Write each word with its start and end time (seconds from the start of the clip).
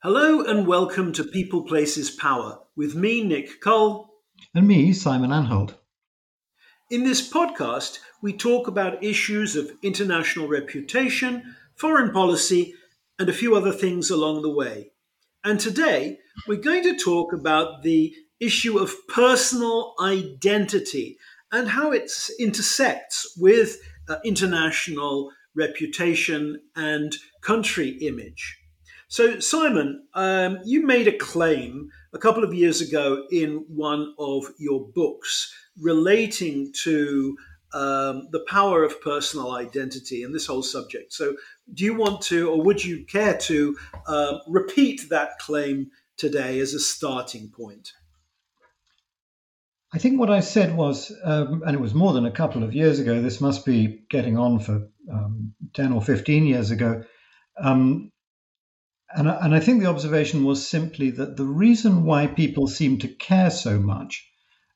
Hello 0.00 0.44
and 0.44 0.64
welcome 0.64 1.12
to 1.14 1.24
People 1.24 1.64
Places 1.64 2.08
Power 2.08 2.60
with 2.76 2.94
me, 2.94 3.20
Nick 3.24 3.60
Cull. 3.60 4.08
And 4.54 4.68
me, 4.68 4.92
Simon 4.92 5.30
Anholt. 5.30 5.74
In 6.88 7.02
this 7.02 7.28
podcast, 7.28 7.98
we 8.22 8.32
talk 8.32 8.68
about 8.68 9.02
issues 9.02 9.56
of 9.56 9.72
international 9.82 10.46
reputation, 10.46 11.56
foreign 11.74 12.12
policy, 12.12 12.74
and 13.18 13.28
a 13.28 13.32
few 13.32 13.56
other 13.56 13.72
things 13.72 14.08
along 14.08 14.42
the 14.42 14.54
way. 14.54 14.92
And 15.42 15.58
today, 15.58 16.20
we're 16.46 16.60
going 16.60 16.84
to 16.84 16.96
talk 16.96 17.32
about 17.32 17.82
the 17.82 18.14
issue 18.38 18.78
of 18.78 18.94
personal 19.08 19.94
identity 20.00 21.18
and 21.50 21.70
how 21.70 21.90
it 21.90 22.08
intersects 22.38 23.36
with 23.36 23.78
uh, 24.08 24.18
international 24.24 25.32
reputation 25.56 26.60
and 26.76 27.16
country 27.42 27.88
image. 28.00 28.58
So, 29.10 29.40
Simon, 29.40 30.06
um, 30.12 30.58
you 30.64 30.84
made 30.84 31.08
a 31.08 31.16
claim 31.16 31.90
a 32.12 32.18
couple 32.18 32.44
of 32.44 32.52
years 32.52 32.82
ago 32.82 33.26
in 33.30 33.64
one 33.66 34.14
of 34.18 34.44
your 34.58 34.86
books 34.94 35.50
relating 35.80 36.72
to 36.84 37.34
um, 37.72 38.28
the 38.32 38.44
power 38.48 38.84
of 38.84 39.00
personal 39.00 39.52
identity 39.52 40.22
and 40.22 40.34
this 40.34 40.46
whole 40.46 40.62
subject. 40.62 41.14
So, 41.14 41.36
do 41.72 41.84
you 41.84 41.94
want 41.94 42.20
to, 42.22 42.50
or 42.50 42.62
would 42.62 42.84
you 42.84 43.06
care 43.06 43.36
to, 43.38 43.76
um, 44.06 44.40
repeat 44.46 45.08
that 45.08 45.38
claim 45.38 45.90
today 46.18 46.60
as 46.60 46.74
a 46.74 46.80
starting 46.80 47.48
point? 47.48 47.92
I 49.94 49.98
think 49.98 50.20
what 50.20 50.28
I 50.30 50.40
said 50.40 50.76
was, 50.76 51.10
um, 51.24 51.62
and 51.64 51.74
it 51.74 51.80
was 51.80 51.94
more 51.94 52.12
than 52.12 52.26
a 52.26 52.30
couple 52.30 52.62
of 52.62 52.74
years 52.74 52.98
ago, 52.98 53.22
this 53.22 53.40
must 53.40 53.64
be 53.64 54.04
getting 54.10 54.36
on 54.36 54.58
for 54.58 54.86
um, 55.10 55.54
10 55.72 55.92
or 55.92 56.02
15 56.02 56.44
years 56.44 56.70
ago. 56.70 57.04
Um, 57.58 58.12
and, 59.16 59.28
and 59.28 59.54
I 59.54 59.60
think 59.60 59.80
the 59.80 59.88
observation 59.88 60.44
was 60.44 60.66
simply 60.66 61.10
that 61.12 61.36
the 61.36 61.46
reason 61.46 62.04
why 62.04 62.26
people 62.26 62.66
seem 62.66 62.98
to 62.98 63.08
care 63.08 63.50
so 63.50 63.78
much 63.78 64.28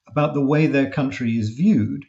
about 0.07 0.35
the 0.35 0.45
way 0.45 0.67
their 0.67 0.91
country 0.91 1.37
is 1.37 1.51
viewed 1.51 2.05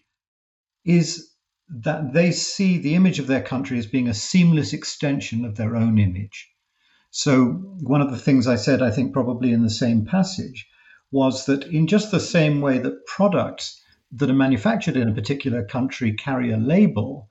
is 0.85 1.31
that 1.69 2.13
they 2.13 2.31
see 2.31 2.77
the 2.77 2.95
image 2.95 3.19
of 3.19 3.27
their 3.27 3.41
country 3.41 3.77
as 3.77 3.87
being 3.87 4.07
a 4.07 4.13
seamless 4.13 4.73
extension 4.73 5.45
of 5.45 5.55
their 5.55 5.75
own 5.75 5.97
image. 5.97 6.49
So, 7.11 7.45
one 7.81 8.01
of 8.01 8.11
the 8.11 8.17
things 8.17 8.47
I 8.47 8.55
said, 8.55 8.81
I 8.81 8.91
think 8.91 9.13
probably 9.13 9.51
in 9.51 9.63
the 9.63 9.69
same 9.69 10.05
passage, 10.05 10.67
was 11.11 11.45
that 11.45 11.63
in 11.65 11.87
just 11.87 12.11
the 12.11 12.19
same 12.19 12.59
way 12.59 12.79
that 12.79 13.05
products 13.05 13.81
that 14.11 14.29
are 14.29 14.33
manufactured 14.33 14.97
in 14.97 15.07
a 15.07 15.13
particular 15.13 15.63
country 15.63 16.13
carry 16.13 16.51
a 16.51 16.57
label, 16.57 17.29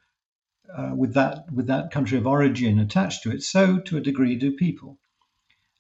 uh, 0.76 0.92
with 0.94 1.14
that 1.14 1.50
with 1.52 1.66
that 1.66 1.90
country 1.90 2.18
of 2.18 2.26
origin 2.26 2.78
attached 2.78 3.22
to 3.22 3.30
it, 3.30 3.42
so 3.42 3.78
to 3.78 3.96
a 3.96 4.00
degree 4.00 4.36
do 4.36 4.52
people. 4.52 4.98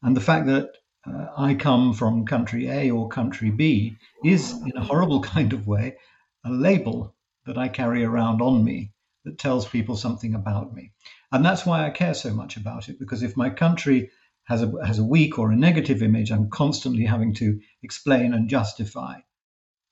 And 0.02 0.16
the 0.16 0.20
fact 0.20 0.46
that 0.46 0.70
uh, 1.06 1.26
I 1.36 1.54
come 1.54 1.94
from 1.94 2.26
country 2.26 2.68
A 2.68 2.90
or 2.90 3.08
country 3.08 3.50
B 3.50 3.96
is, 4.24 4.52
in 4.52 4.76
a 4.76 4.84
horrible 4.84 5.20
kind 5.34 5.52
of 5.52 5.66
way, 5.66 5.96
a 6.44 6.50
label 6.50 7.14
that 7.46 7.58
I 7.58 7.68
carry 7.68 8.04
around 8.04 8.40
on 8.40 8.64
me 8.64 8.92
that 9.24 9.38
tells 9.38 9.66
people 9.68 9.96
something 9.96 10.34
about 10.34 10.74
me. 10.74 10.92
And 11.30 11.44
that's 11.44 11.64
why 11.64 11.86
I 11.86 11.90
care 11.90 12.14
so 12.14 12.34
much 12.34 12.56
about 12.56 12.88
it, 12.88 12.98
because 12.98 13.22
if 13.22 13.36
my 13.36 13.50
country 13.50 14.10
has 14.44 14.62
a, 14.62 14.72
has 14.84 14.98
a 14.98 15.04
weak 15.04 15.38
or 15.38 15.50
a 15.50 15.56
negative 15.56 16.02
image, 16.02 16.30
I'm 16.30 16.50
constantly 16.50 17.04
having 17.04 17.34
to 17.34 17.60
explain 17.82 18.34
and 18.34 18.48
justify. 18.48 19.20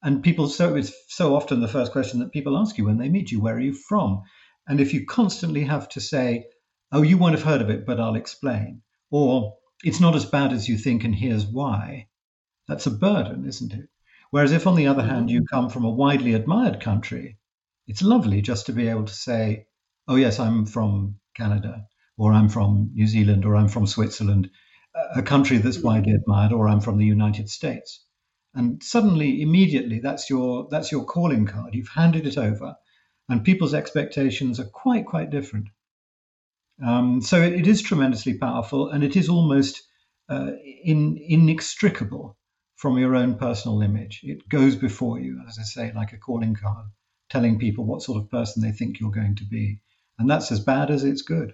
And 0.03 0.23
people, 0.23 0.49
so 0.49 0.77
it's 0.77 0.93
so 1.09 1.37
often 1.37 1.61
the 1.61 1.69
first 1.69 1.93
question 1.93 2.21
that 2.21 2.33
people 2.33 2.57
ask 2.57 2.79
you 2.79 2.85
when 2.85 2.99
they 2.99 3.09
meet 3.09 3.31
you, 3.31 3.41
where 3.41 3.57
are 3.57 3.61
you 3.61 3.75
from? 3.75 4.23
And 4.67 4.81
if 4.81 4.95
you 4.95 5.07
constantly 5.07 5.65
have 5.65 5.89
to 5.91 6.01
say, 6.01 6.47
oh, 6.93 7.03
you 7.03 7.19
won't 7.19 7.35
have 7.35 7.45
heard 7.45 7.61
of 7.61 7.71
it, 7.71 7.87
but 7.87 8.01
I'll 8.01 8.17
explain, 8.17 8.83
or 9.11 9.55
it's 9.83 10.01
not 10.01 10.15
as 10.15 10.25
bad 10.25 10.53
as 10.53 10.69
you 10.69 10.77
think, 10.77 11.05
and 11.05 11.15
here's 11.15 11.47
why, 11.47 12.09
that's 12.69 12.87
a 12.87 12.91
burden, 12.91 13.47
isn't 13.47 13.73
it? 13.73 13.89
Whereas 14.31 14.53
if, 14.53 14.67
on 14.67 14.77
the 14.77 14.87
other 14.87 15.03
hand, 15.03 15.31
you 15.31 15.45
come 15.45 15.71
from 15.71 15.85
a 15.85 15.91
widely 15.91 16.35
admired 16.35 16.81
country, 16.81 17.39
it's 17.87 18.03
lovely 18.03 18.43
just 18.43 18.67
to 18.67 18.73
be 18.73 18.89
able 18.89 19.05
to 19.05 19.15
say, 19.15 19.67
oh, 20.07 20.17
yes, 20.17 20.39
I'm 20.39 20.67
from 20.67 21.17
Canada, 21.35 21.87
or 22.17 22.33
I'm 22.33 22.49
from 22.49 22.91
New 22.95 23.07
Zealand, 23.07 23.45
or 23.45 23.57
I'm 23.57 23.69
from 23.69 23.87
Switzerland, 23.87 24.51
a 25.15 25.23
country 25.23 25.59
that's 25.59 25.83
widely 25.83 26.13
admired, 26.13 26.53
or 26.53 26.69
I'm 26.69 26.81
from 26.81 26.99
the 26.99 27.07
United 27.07 27.49
States. 27.49 28.05
And 28.55 28.83
suddenly, 28.83 29.43
immediately, 29.43 30.01
that's 30.01 30.29
your 30.29 30.67
that's 30.71 30.91
your 30.91 31.05
calling 31.05 31.47
card. 31.47 31.75
You've 31.75 31.89
handed 31.89 32.27
it 32.27 32.37
over, 32.37 32.75
and 33.31 33.45
people's 33.45 33.75
expectations 33.75 34.61
are 34.61 34.65
quite 34.65 35.07
quite 35.07 35.31
different. 35.31 35.69
Um, 36.85 37.23
so 37.23 37.41
it, 37.41 37.53
it 37.53 37.67
is 37.67 37.81
tremendously 37.81 38.35
powerful, 38.35 38.89
and 38.89 39.05
it 39.05 39.17
is 39.17 39.29
almost 39.29 39.83
uh, 40.29 40.53
in, 40.85 41.19
inextricable 41.29 42.37
from 42.77 42.99
your 42.99 43.15
own 43.15 43.37
personal 43.37 43.83
image. 43.83 44.21
It 44.23 44.49
goes 44.49 44.75
before 44.75 45.21
you, 45.21 45.41
as 45.47 45.59
I 45.59 45.63
say, 45.63 45.93
like 45.95 46.13
a 46.13 46.19
calling 46.19 46.55
card, 46.55 46.87
telling 47.29 47.59
people 47.59 47.85
what 47.85 48.03
sort 48.03 48.23
of 48.23 48.31
person 48.31 48.63
they 48.63 48.73
think 48.73 48.99
you're 48.99 49.11
going 49.11 49.37
to 49.37 49.45
be, 49.45 49.81
and 50.19 50.29
that's 50.29 50.51
as 50.51 50.61
bad 50.61 50.91
as 50.91 51.05
it's 51.05 51.23
good. 51.23 51.53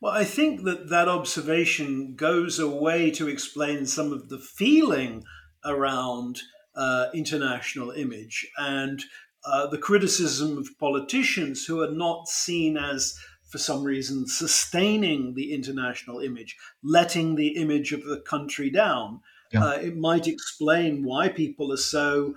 Well, 0.00 0.12
I 0.12 0.24
think 0.24 0.64
that 0.64 0.90
that 0.90 1.08
observation 1.08 2.14
goes 2.14 2.58
away 2.58 3.10
to 3.12 3.28
explain 3.28 3.86
some 3.86 4.12
of 4.12 4.28
the 4.28 4.38
feeling 4.38 5.24
around 5.64 6.40
uh, 6.76 7.06
international 7.14 7.90
image 7.90 8.46
and 8.58 9.02
uh, 9.46 9.66
the 9.66 9.78
criticism 9.78 10.58
of 10.58 10.78
politicians 10.78 11.64
who 11.64 11.82
are 11.82 11.90
not 11.90 12.28
seen 12.28 12.76
as, 12.76 13.18
for 13.48 13.58
some 13.58 13.84
reason, 13.84 14.26
sustaining 14.26 15.34
the 15.34 15.52
international 15.52 16.20
image, 16.20 16.56
letting 16.82 17.34
the 17.34 17.48
image 17.56 17.92
of 17.92 18.04
the 18.04 18.20
country 18.20 18.70
down. 18.70 19.20
Yeah. 19.52 19.64
Uh, 19.64 19.72
it 19.72 19.96
might 19.96 20.26
explain 20.26 21.04
why 21.04 21.28
people 21.28 21.72
are 21.72 21.76
so 21.76 22.34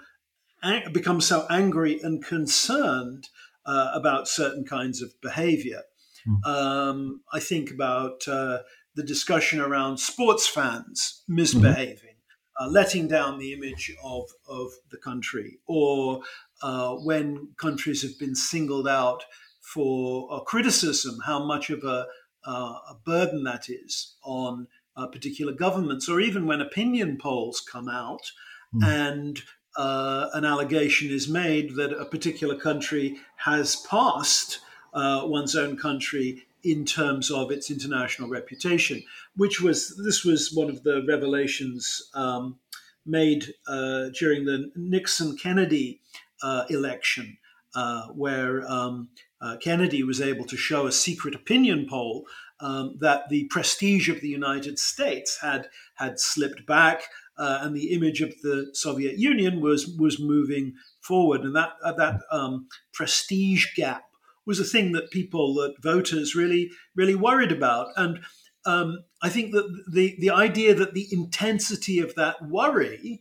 become 0.92 1.22
so 1.22 1.46
angry 1.50 2.00
and 2.02 2.24
concerned 2.24 3.30
uh, 3.66 3.92
about 3.94 4.28
certain 4.28 4.66
kinds 4.66 5.02
of 5.02 5.20
behavior. 5.22 5.84
Mm. 6.28 6.46
Um, 6.46 7.22
I 7.32 7.40
think 7.40 7.72
about 7.72 8.28
uh, 8.28 8.60
the 8.96 9.04
discussion 9.04 9.62
around 9.62 10.00
sports 10.00 10.48
fans 10.48 11.24
misbehaving. 11.28 11.96
Mm-hmm. 11.96 12.14
Uh, 12.60 12.68
letting 12.70 13.08
down 13.08 13.38
the 13.38 13.54
image 13.54 13.96
of, 14.04 14.24
of 14.50 14.72
the 14.90 14.98
country, 14.98 15.60
or 15.68 16.22
uh, 16.62 16.96
when 16.96 17.50
countries 17.58 18.02
have 18.02 18.18
been 18.20 18.36
singled 18.36 18.88
out 18.88 19.24
for 19.62 20.44
criticism, 20.46 21.20
how 21.26 21.44
much 21.44 21.70
of 21.70 21.84
a, 21.84 22.08
uh, 22.46 22.80
a 22.90 22.96
burden 23.06 23.44
that 23.44 23.70
is 23.70 24.16
on 24.24 24.68
uh, 24.96 25.08
particular 25.08 25.54
governments, 25.54 26.10
or 26.10 26.20
even 26.20 26.46
when 26.46 26.62
opinion 26.62 27.18
polls 27.18 27.62
come 27.62 27.90
out 27.90 28.32
mm. 28.74 28.84
and 28.84 29.42
uh, 29.78 30.30
an 30.34 30.44
allegation 30.44 31.10
is 31.10 31.28
made 31.28 31.76
that 31.76 31.94
a 31.94 32.06
particular 32.06 32.56
country 32.56 33.18
has 33.36 33.76
passed 33.90 34.60
uh, 34.94 35.22
one's 35.24 35.56
own 35.56 35.78
country 35.78 36.48
in 36.64 36.84
terms 36.84 37.30
of 37.30 37.52
its 37.52 37.70
international 37.70 38.28
reputation, 38.28 39.04
which 39.36 39.62
was 39.62 39.96
this 40.04 40.26
was 40.26 40.52
one 40.54 40.70
of 40.70 40.84
the 40.84 41.06
revelations 41.08 42.10
um, 42.16 42.58
made 43.06 43.54
uh, 43.68 44.10
during 44.10 44.46
the 44.46 44.72
Nixon 44.76 45.38
Kennedy 45.38 46.02
uh, 46.42 46.66
election, 46.70 47.38
uh, 47.76 48.08
where 48.08 48.66
um, 48.70 49.10
uh, 49.42 49.58
Kennedy 49.58 50.04
was 50.04 50.22
able 50.22 50.46
to 50.46 50.58
show 50.58 50.88
a 50.88 50.92
secret 50.92 51.36
opinion 51.36 51.86
poll 51.90 52.26
um, 52.60 52.98
that 53.00 53.30
the 53.30 53.46
prestige 53.46 54.10
of 54.10 54.22
the 54.22 54.30
United 54.30 54.80
States 54.80 55.40
had 55.42 55.70
had 55.96 56.20
slipped 56.20 56.66
back, 56.66 57.04
uh, 57.38 57.60
and 57.62 57.76
the 57.76 57.92
image 57.92 58.22
of 58.22 58.34
the 58.42 58.70
Soviet 58.74 59.18
Union 59.18 59.62
was 59.62 59.88
was 59.88 60.20
moving 60.20 60.74
forward, 61.00 61.42
and 61.42 61.56
that 61.56 61.74
uh, 61.84 61.94
that 61.94 62.22
um, 62.32 62.68
prestige 62.94 63.68
gap 63.76 64.04
was 64.46 64.60
a 64.60 64.64
thing 64.64 64.94
that 64.94 65.12
people, 65.12 65.54
that 65.56 65.76
voters, 65.82 66.36
really 66.36 66.72
really 66.96 67.16
worried 67.16 67.52
about, 67.52 67.88
and 67.96 68.20
um, 68.66 69.04
I 69.22 69.30
think 69.30 69.52
that 69.54 69.84
the 69.92 70.16
the 70.20 70.32
idea 70.32 70.74
that 70.74 70.94
the 70.94 71.08
intensity 71.12 72.00
of 72.00 72.16
that 72.16 72.48
worry 72.48 73.20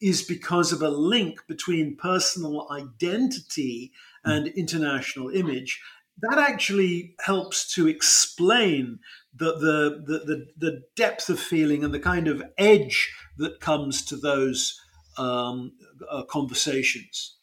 is 0.00 0.22
because 0.22 0.72
of 0.72 0.82
a 0.82 0.90
link 0.90 1.40
between 1.48 1.96
personal 1.96 2.68
identity 2.70 3.92
and 4.24 4.48
international 4.48 5.30
image. 5.30 5.80
That 6.20 6.38
actually 6.38 7.14
helps 7.20 7.72
to 7.74 7.88
explain 7.88 8.98
the, 9.34 9.52
the, 9.52 10.02
the, 10.06 10.46
the, 10.56 10.82
depth 10.96 11.28
of 11.28 11.38
feeling 11.38 11.84
and 11.84 11.92
the 11.92 12.00
kind 12.00 12.26
of 12.26 12.42
edge 12.56 13.14
that 13.36 13.60
comes 13.60 14.04
to 14.06 14.16
those 14.16 14.80
um, 15.18 15.72
uh, 16.10 16.22
conversations. 16.24 17.36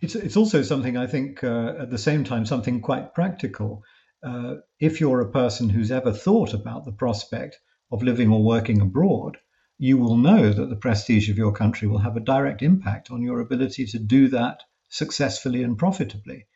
It's, 0.00 0.14
it's 0.14 0.36
also 0.36 0.62
something 0.62 0.96
I 0.96 1.06
think, 1.06 1.42
uh, 1.42 1.74
at 1.78 1.90
the 1.90 1.98
same 1.98 2.24
time, 2.24 2.46
something 2.46 2.80
quite 2.80 3.14
practical. 3.14 3.82
Uh, 4.22 4.56
if 4.78 5.00
you're 5.00 5.20
a 5.20 5.30
person 5.30 5.68
who's 5.68 5.90
ever 5.90 6.12
thought 6.12 6.54
about 6.54 6.84
the 6.84 6.92
prospect 6.92 7.58
of 7.90 8.02
living 8.02 8.30
or 8.30 8.42
working 8.42 8.80
abroad, 8.80 9.38
you 9.78 9.98
will 9.98 10.16
know 10.16 10.50
that 10.50 10.70
the 10.70 10.76
prestige 10.76 11.28
of 11.28 11.36
your 11.36 11.52
country 11.52 11.88
will 11.88 11.98
have 11.98 12.16
a 12.16 12.20
direct 12.20 12.62
impact 12.62 13.10
on 13.10 13.22
your 13.22 13.40
ability 13.40 13.86
to 13.86 13.98
do 13.98 14.28
that 14.28 14.62
successfully 14.88 15.62
and 15.62 15.76
profitably. 15.76 16.46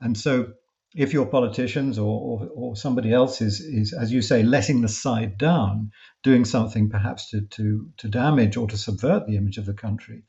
And 0.00 0.18
so 0.18 0.52
if 0.94 1.12
your 1.12 1.26
politicians 1.26 1.98
or, 1.98 2.20
or, 2.20 2.48
or, 2.54 2.76
somebody 2.76 3.12
else 3.12 3.40
is, 3.40 3.60
is, 3.60 3.92
as 3.92 4.12
you 4.12 4.22
say, 4.22 4.42
letting 4.42 4.80
the 4.80 4.88
side 4.88 5.38
down, 5.38 5.90
doing 6.22 6.44
something 6.44 6.88
perhaps 6.88 7.30
to, 7.30 7.40
to, 7.50 7.88
to 7.96 8.08
damage 8.08 8.56
or 8.56 8.68
to 8.68 8.76
subvert 8.76 9.26
the 9.26 9.36
image 9.36 9.58
of 9.58 9.66
the 9.66 9.74
country, 9.74 10.22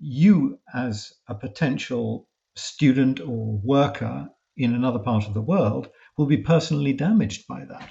you, 0.00 0.58
as 0.74 1.12
a 1.28 1.34
potential 1.34 2.28
student 2.56 3.20
or 3.20 3.60
worker 3.62 4.28
in 4.56 4.74
another 4.74 4.98
part 4.98 5.26
of 5.26 5.34
the 5.34 5.42
world, 5.42 5.88
will 6.16 6.26
be 6.26 6.38
personally 6.38 6.92
damaged 6.92 7.46
by 7.46 7.64
that. 7.64 7.90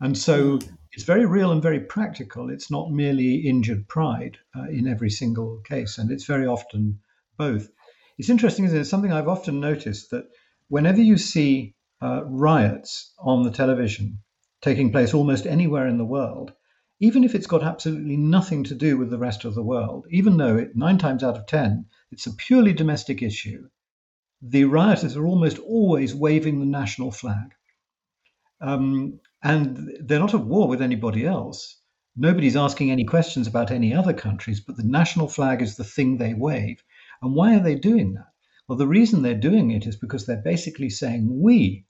And 0.00 0.16
so 0.16 0.58
it's 0.96 1.04
very 1.04 1.26
real 1.26 1.52
and 1.52 1.62
very 1.62 1.80
practical. 1.80 2.48
It's 2.48 2.70
not 2.70 2.90
merely 2.90 3.34
injured 3.46 3.86
pride 3.86 4.38
uh, 4.56 4.70
in 4.70 4.88
every 4.88 5.10
single 5.10 5.60
case, 5.62 5.98
and 5.98 6.10
it's 6.10 6.24
very 6.24 6.46
often 6.46 7.00
both. 7.36 7.68
It's 8.16 8.30
interesting, 8.30 8.64
isn't 8.64 8.80
it? 8.80 8.86
Something 8.86 9.12
I've 9.12 9.28
often 9.28 9.60
noticed 9.60 10.10
that 10.12 10.24
whenever 10.68 11.02
you 11.02 11.18
see 11.18 11.74
uh, 12.00 12.24
riots 12.24 13.12
on 13.18 13.42
the 13.42 13.50
television 13.50 14.20
taking 14.62 14.90
place 14.90 15.12
almost 15.12 15.46
anywhere 15.46 15.86
in 15.86 15.98
the 15.98 16.04
world, 16.04 16.52
even 16.98 17.24
if 17.24 17.34
it's 17.34 17.46
got 17.46 17.62
absolutely 17.62 18.16
nothing 18.16 18.64
to 18.64 18.74
do 18.74 18.96
with 18.96 19.10
the 19.10 19.18
rest 19.18 19.44
of 19.44 19.54
the 19.54 19.62
world, 19.62 20.06
even 20.10 20.38
though 20.38 20.56
it, 20.56 20.74
nine 20.74 20.96
times 20.96 21.22
out 21.22 21.36
of 21.36 21.46
ten 21.46 21.84
it's 22.10 22.26
a 22.26 22.34
purely 22.34 22.72
domestic 22.72 23.22
issue, 23.22 23.68
the 24.40 24.64
rioters 24.64 25.14
are 25.14 25.26
almost 25.26 25.58
always 25.58 26.14
waving 26.14 26.58
the 26.58 26.64
national 26.64 27.10
flag. 27.10 27.52
Um, 28.60 29.20
and 29.42 29.98
they're 30.00 30.18
not 30.18 30.34
at 30.34 30.44
war 30.44 30.68
with 30.68 30.82
anybody 30.82 31.26
else. 31.26 31.80
Nobody's 32.16 32.56
asking 32.56 32.90
any 32.90 33.04
questions 33.04 33.46
about 33.46 33.70
any 33.70 33.94
other 33.94 34.14
countries, 34.14 34.60
but 34.60 34.76
the 34.76 34.82
national 34.82 35.28
flag 35.28 35.60
is 35.60 35.76
the 35.76 35.84
thing 35.84 36.16
they 36.16 36.34
wave. 36.34 36.82
And 37.22 37.34
why 37.34 37.56
are 37.56 37.62
they 37.62 37.74
doing 37.74 38.14
that? 38.14 38.32
Well, 38.68 38.78
the 38.78 38.86
reason 38.86 39.22
they're 39.22 39.34
doing 39.34 39.70
it 39.70 39.86
is 39.86 39.96
because 39.96 40.26
they're 40.26 40.36
basically 40.42 40.90
saying 40.90 41.40
we 41.42 41.86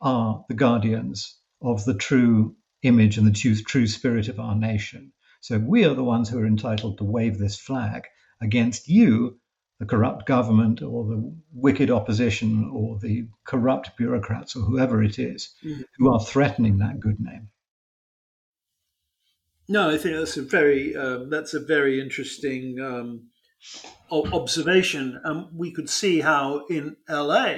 are 0.00 0.44
the 0.48 0.54
guardians 0.54 1.38
of 1.60 1.84
the 1.84 1.94
true 1.94 2.56
image 2.82 3.16
and 3.18 3.26
the 3.26 3.32
true, 3.32 3.54
true 3.54 3.86
spirit 3.86 4.28
of 4.28 4.38
our 4.38 4.54
nation. 4.54 5.12
So 5.40 5.58
we 5.58 5.84
are 5.84 5.94
the 5.94 6.04
ones 6.04 6.28
who 6.28 6.38
are 6.38 6.46
entitled 6.46 6.98
to 6.98 7.04
wave 7.04 7.38
this 7.38 7.58
flag 7.58 8.04
against 8.40 8.88
you, 8.88 9.40
the 9.82 9.88
corrupt 9.88 10.26
government 10.26 10.80
or 10.80 11.04
the 11.04 11.34
wicked 11.52 11.90
opposition 11.90 12.70
or 12.72 13.00
the 13.00 13.26
corrupt 13.42 13.96
bureaucrats 13.96 14.54
or 14.54 14.60
whoever 14.60 15.02
it 15.02 15.18
is 15.18 15.56
mm-hmm. 15.64 15.82
who 15.98 16.08
are 16.08 16.20
threatening 16.20 16.78
that 16.78 17.00
good 17.00 17.18
name. 17.18 17.48
No, 19.68 19.90
I 19.90 19.98
think 19.98 20.14
that's 20.16 20.36
a 20.36 20.42
very 20.42 20.94
um, 20.94 21.30
that's 21.30 21.52
a 21.52 21.58
very 21.58 22.00
interesting 22.00 22.78
um, 22.78 23.24
observation. 24.12 25.20
Um, 25.24 25.50
we 25.52 25.72
could 25.72 25.90
see 25.90 26.20
how 26.20 26.64
in 26.70 26.96
LA, 27.08 27.56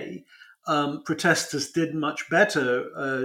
um, 0.66 1.02
protesters 1.04 1.72
did 1.72 1.94
much 1.94 2.30
better 2.30 2.86
uh, 2.96 3.24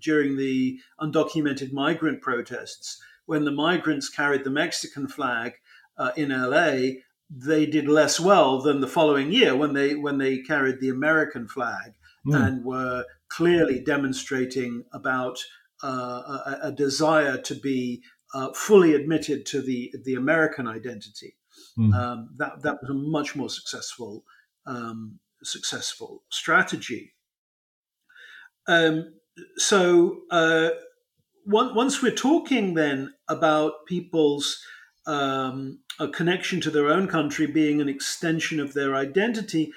during 0.00 0.38
the 0.38 0.78
undocumented 1.02 1.70
migrant 1.70 2.22
protests. 2.22 2.98
When 3.26 3.44
the 3.44 3.52
migrants 3.52 4.08
carried 4.08 4.44
the 4.44 4.50
Mexican 4.50 5.06
flag 5.06 5.52
uh, 5.98 6.12
in 6.16 6.30
LA, 6.30 7.00
they 7.30 7.66
did 7.66 7.88
less 7.88 8.18
well 8.18 8.60
than 8.60 8.80
the 8.80 8.86
following 8.86 9.30
year 9.30 9.54
when 9.54 9.74
they 9.74 9.94
when 9.94 10.18
they 10.18 10.38
carried 10.38 10.80
the 10.80 10.88
American 10.88 11.46
flag 11.46 11.92
mm. 12.26 12.34
and 12.34 12.64
were 12.64 13.04
clearly 13.28 13.80
demonstrating 13.80 14.84
about 14.92 15.38
uh, 15.82 15.86
a, 15.86 16.58
a, 16.64 16.72
desire 16.72 17.38
to 17.38 17.54
be 17.54 18.02
uh, 18.34 18.52
fully 18.54 18.94
admitted 18.94 19.46
to 19.46 19.60
the 19.60 19.92
the 20.04 20.14
American 20.14 20.66
identity. 20.66 21.36
Mm. 21.78 21.94
Um, 21.94 22.28
that 22.36 22.62
that 22.62 22.78
was 22.80 22.90
a 22.90 22.94
much 22.94 23.36
more 23.36 23.50
successful 23.50 24.24
um, 24.66 25.20
successful 25.42 26.22
strategy. 26.30 27.14
Um, 28.66 29.14
so 29.56 30.22
uh, 30.30 30.70
once 31.46 32.02
we're 32.02 32.12
talking 32.12 32.74
then 32.74 33.14
about 33.28 33.86
people's 33.86 34.62
um, 35.08 35.80
a 35.98 36.06
connection 36.06 36.60
to 36.60 36.70
their 36.70 36.88
own 36.88 37.08
country 37.08 37.46
being 37.46 37.80
an 37.80 37.88
extension 37.88 38.60
of 38.60 38.74
their 38.74 38.94
identity, 38.94 39.72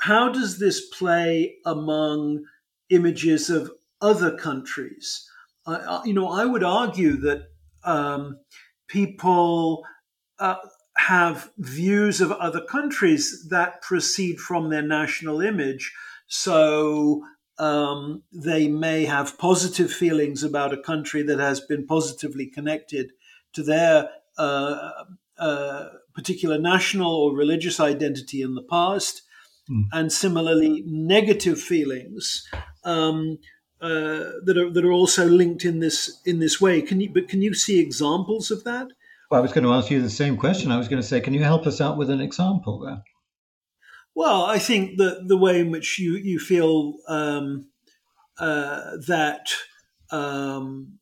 how 0.00 0.28
does 0.28 0.58
this 0.58 0.88
play 0.90 1.56
among 1.64 2.44
images 2.90 3.48
of 3.48 3.72
other 4.00 4.36
countries? 4.36 5.28
Uh, 5.66 6.02
you 6.04 6.12
know, 6.12 6.28
I 6.28 6.44
would 6.44 6.62
argue 6.62 7.16
that 7.22 7.46
um, 7.82 8.38
people 8.86 9.84
uh, 10.38 10.56
have 10.98 11.50
views 11.56 12.20
of 12.20 12.30
other 12.32 12.60
countries 12.60 13.46
that 13.48 13.80
proceed 13.80 14.38
from 14.38 14.68
their 14.68 14.82
national 14.82 15.40
image. 15.40 15.92
So 16.26 17.22
um, 17.58 18.22
they 18.32 18.68
may 18.68 19.06
have 19.06 19.38
positive 19.38 19.90
feelings 19.90 20.42
about 20.42 20.74
a 20.74 20.82
country 20.82 21.22
that 21.22 21.38
has 21.38 21.60
been 21.60 21.86
positively 21.86 22.46
connected 22.46 23.12
to 23.54 23.62
their 23.62 24.10
uh, 24.38 25.04
uh, 25.38 25.88
particular 26.14 26.58
national 26.58 27.12
or 27.12 27.36
religious 27.36 27.80
identity 27.80 28.42
in 28.42 28.54
the 28.54 28.62
past, 28.62 29.22
mm. 29.70 29.84
and 29.92 30.12
similarly 30.12 30.82
negative 30.86 31.60
feelings 31.60 32.48
um, 32.84 33.38
uh, 33.80 34.30
that 34.44 34.56
are 34.56 34.70
that 34.70 34.84
are 34.84 34.92
also 34.92 35.26
linked 35.26 35.64
in 35.64 35.80
this 35.80 36.20
in 36.24 36.38
this 36.38 36.60
way. 36.60 36.80
Can 36.82 37.00
you 37.00 37.10
but 37.12 37.28
can 37.28 37.42
you 37.42 37.54
see 37.54 37.80
examples 37.80 38.50
of 38.50 38.64
that? 38.64 38.88
Well, 39.30 39.40
I 39.40 39.42
was 39.42 39.52
going 39.52 39.64
to 39.64 39.72
ask 39.72 39.90
you 39.90 40.00
the 40.00 40.10
same 40.10 40.36
question. 40.36 40.70
I 40.70 40.78
was 40.78 40.88
going 40.88 41.02
to 41.02 41.08
say, 41.08 41.20
can 41.20 41.34
you 41.34 41.42
help 41.42 41.66
us 41.66 41.80
out 41.80 41.96
with 41.96 42.10
an 42.10 42.20
example 42.20 42.78
there? 42.80 43.02
Well, 44.14 44.44
I 44.44 44.58
think 44.58 44.98
that 44.98 45.26
the 45.26 45.36
way 45.36 45.60
in 45.60 45.70
which 45.70 45.98
you 45.98 46.12
you 46.12 46.38
feel 46.38 46.94
um, 47.08 47.66
uh, 48.38 48.96
that 49.08 49.48
um, 50.10 50.98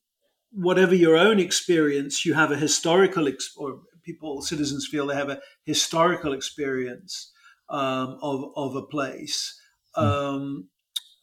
whatever 0.52 0.94
your 0.94 1.16
own 1.16 1.38
experience, 1.38 2.24
you 2.24 2.34
have 2.34 2.52
a 2.52 2.56
historical 2.56 3.28
ex- 3.28 3.54
or 3.56 3.80
people 4.02 4.42
citizens 4.42 4.86
feel 4.86 5.06
they 5.06 5.14
have 5.14 5.30
a 5.30 5.40
historical 5.64 6.32
experience 6.32 7.32
um, 7.68 8.18
of 8.22 8.52
of 8.56 8.76
a 8.76 8.82
place. 8.82 9.60
Hmm. 9.94 10.04
Um, 10.04 10.68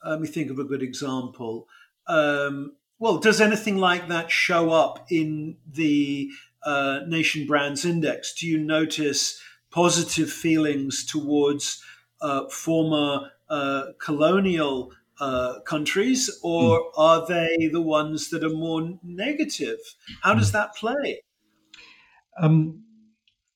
let 0.05 0.21
me 0.21 0.27
think 0.27 0.49
of 0.49 0.59
a 0.59 0.63
good 0.63 0.81
example. 0.81 1.67
Um, 2.07 2.75
well, 2.99 3.17
does 3.17 3.39
anything 3.41 3.77
like 3.77 4.07
that 4.07 4.31
show 4.31 4.71
up 4.71 5.05
in 5.09 5.57
the 5.65 6.29
uh, 6.63 7.01
Nation 7.07 7.45
Brands 7.47 7.85
Index, 7.85 8.33
do 8.33 8.47
you 8.47 8.57
notice 8.57 9.41
positive 9.71 10.31
feelings 10.31 11.05
towards 11.05 11.81
uh, 12.21 12.49
former 12.49 13.31
uh, 13.49 13.83
colonial 13.99 14.91
uh, 15.19 15.59
countries, 15.61 16.29
or 16.43 16.79
mm. 16.79 16.83
are 16.97 17.27
they 17.27 17.69
the 17.71 17.81
ones 17.81 18.29
that 18.29 18.43
are 18.43 18.49
more 18.49 18.97
negative? 19.03 19.79
How 20.21 20.33
does 20.33 20.49
hmm. 20.49 20.57
that 20.57 20.75
play? 20.75 21.21
Um, 22.39 22.83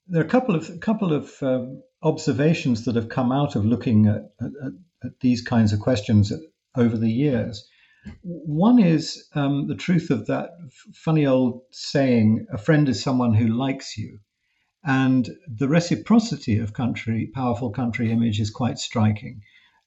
there 0.08 0.22
are 0.22 0.26
a 0.26 0.30
couple 0.30 0.56
of 0.56 0.70
a 0.70 0.78
couple 0.78 1.14
of 1.14 1.42
um, 1.42 1.82
observations 2.02 2.86
that 2.86 2.96
have 2.96 3.10
come 3.10 3.32
out 3.32 3.56
of 3.56 3.66
looking 3.66 4.08
at, 4.08 4.24
at, 4.42 4.74
at 5.04 5.20
these 5.22 5.42
kinds 5.42 5.74
of 5.74 5.80
questions 5.80 6.32
over 6.76 6.98
the 6.98 7.12
years. 7.12 7.66
One 8.22 8.80
is 8.80 9.30
um, 9.34 9.68
the 9.68 9.76
truth 9.76 10.10
of 10.10 10.28
that 10.28 10.50
funny 10.94 11.26
old 11.26 11.62
saying, 11.72 12.46
a 12.52 12.58
friend 12.58 12.90
is 12.90 13.02
someone 13.02 13.34
who 13.34 13.48
likes 13.48 13.98
you. 13.98 14.20
And 14.84 15.30
the 15.48 15.70
reciprocity 15.70 16.60
of 16.60 16.74
country, 16.74 17.32
powerful 17.34 17.72
country 17.72 18.12
image 18.12 18.42
is 18.42 18.50
quite 18.52 18.78
striking. 18.78 19.42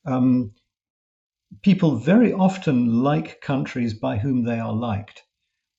Um, 0.06 0.52
people 1.62 1.96
very 1.96 2.32
often 2.32 3.02
like 3.02 3.40
countries 3.40 3.94
by 3.94 4.18
whom 4.18 4.44
they 4.44 4.58
are 4.58 4.72
liked. 4.72 5.22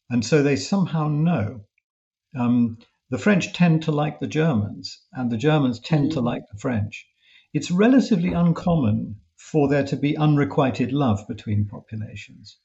And 0.09 0.25
so 0.25 0.41
they 0.41 0.55
somehow 0.55 1.07
know. 1.09 1.65
Um, 2.35 2.77
the 3.09 3.17
French 3.17 3.53
tend 3.53 3.83
to 3.83 3.91
like 3.91 4.19
the 4.19 4.27
Germans, 4.27 5.01
and 5.13 5.31
the 5.31 5.37
Germans 5.37 5.79
tend 5.79 6.11
to 6.11 6.19
mm. 6.19 6.25
like 6.25 6.43
the 6.51 6.59
French. 6.59 7.07
It's 7.53 7.71
relatively 7.71 8.33
uncommon 8.33 9.21
for 9.35 9.67
there 9.67 9.85
to 9.85 9.95
be 9.95 10.17
unrequited 10.17 10.91
love 10.91 11.25
between 11.27 11.67
populations. 11.67 12.57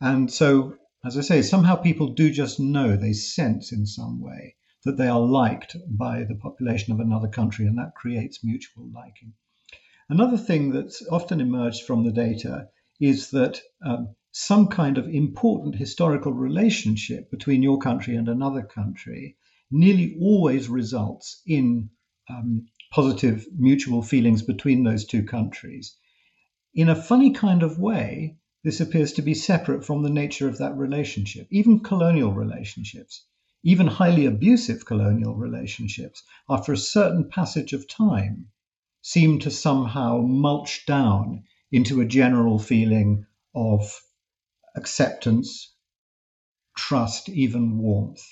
And 0.00 0.32
so, 0.32 0.76
as 1.04 1.16
I 1.16 1.20
say, 1.20 1.42
somehow 1.42 1.76
people 1.76 2.08
do 2.08 2.30
just 2.30 2.58
know, 2.58 2.96
they 2.96 3.12
sense 3.12 3.72
in 3.72 3.86
some 3.86 4.20
way 4.20 4.56
that 4.84 4.96
they 4.96 5.08
are 5.08 5.20
liked 5.20 5.76
by 5.88 6.24
the 6.24 6.34
population 6.34 6.92
of 6.92 7.00
another 7.00 7.28
country, 7.28 7.66
and 7.66 7.78
that 7.78 7.94
creates 7.94 8.44
mutual 8.44 8.88
liking. 8.92 9.34
Another 10.08 10.36
thing 10.36 10.70
that's 10.70 11.04
often 11.08 11.40
emerged 11.40 11.82
from 11.82 12.04
the 12.04 12.12
data 12.12 12.68
is 13.00 13.30
that 13.32 13.60
um, 13.84 14.14
some 14.30 14.68
kind 14.68 14.98
of 14.98 15.08
important 15.08 15.74
historical 15.74 16.32
relationship 16.32 17.30
between 17.30 17.62
your 17.62 17.78
country 17.78 18.14
and 18.14 18.28
another 18.28 18.62
country 18.62 19.36
nearly 19.70 20.16
always 20.20 20.68
results 20.68 21.42
in 21.46 21.90
um, 22.30 22.66
positive 22.92 23.46
mutual 23.58 24.00
feelings 24.00 24.42
between 24.42 24.84
those 24.84 25.04
two 25.04 25.24
countries. 25.24 25.96
In 26.72 26.88
a 26.88 27.02
funny 27.02 27.32
kind 27.32 27.62
of 27.62 27.78
way, 27.78 28.36
this 28.62 28.80
appears 28.80 29.12
to 29.14 29.22
be 29.22 29.34
separate 29.34 29.84
from 29.84 30.02
the 30.02 30.10
nature 30.10 30.48
of 30.48 30.58
that 30.58 30.76
relationship. 30.76 31.48
Even 31.50 31.80
colonial 31.80 32.32
relationships, 32.32 33.24
even 33.64 33.86
highly 33.86 34.26
abusive 34.26 34.84
colonial 34.84 35.34
relationships, 35.34 36.22
after 36.48 36.72
a 36.72 36.76
certain 36.76 37.28
passage 37.28 37.72
of 37.72 37.88
time, 37.88 38.48
seem 39.08 39.38
to 39.38 39.48
somehow 39.52 40.20
mulch 40.20 40.84
down 40.84 41.44
into 41.70 42.00
a 42.00 42.04
general 42.04 42.58
feeling 42.58 43.24
of 43.54 44.00
acceptance, 44.74 45.76
trust, 46.76 47.28
even 47.28 47.78
warmth. 47.78 48.26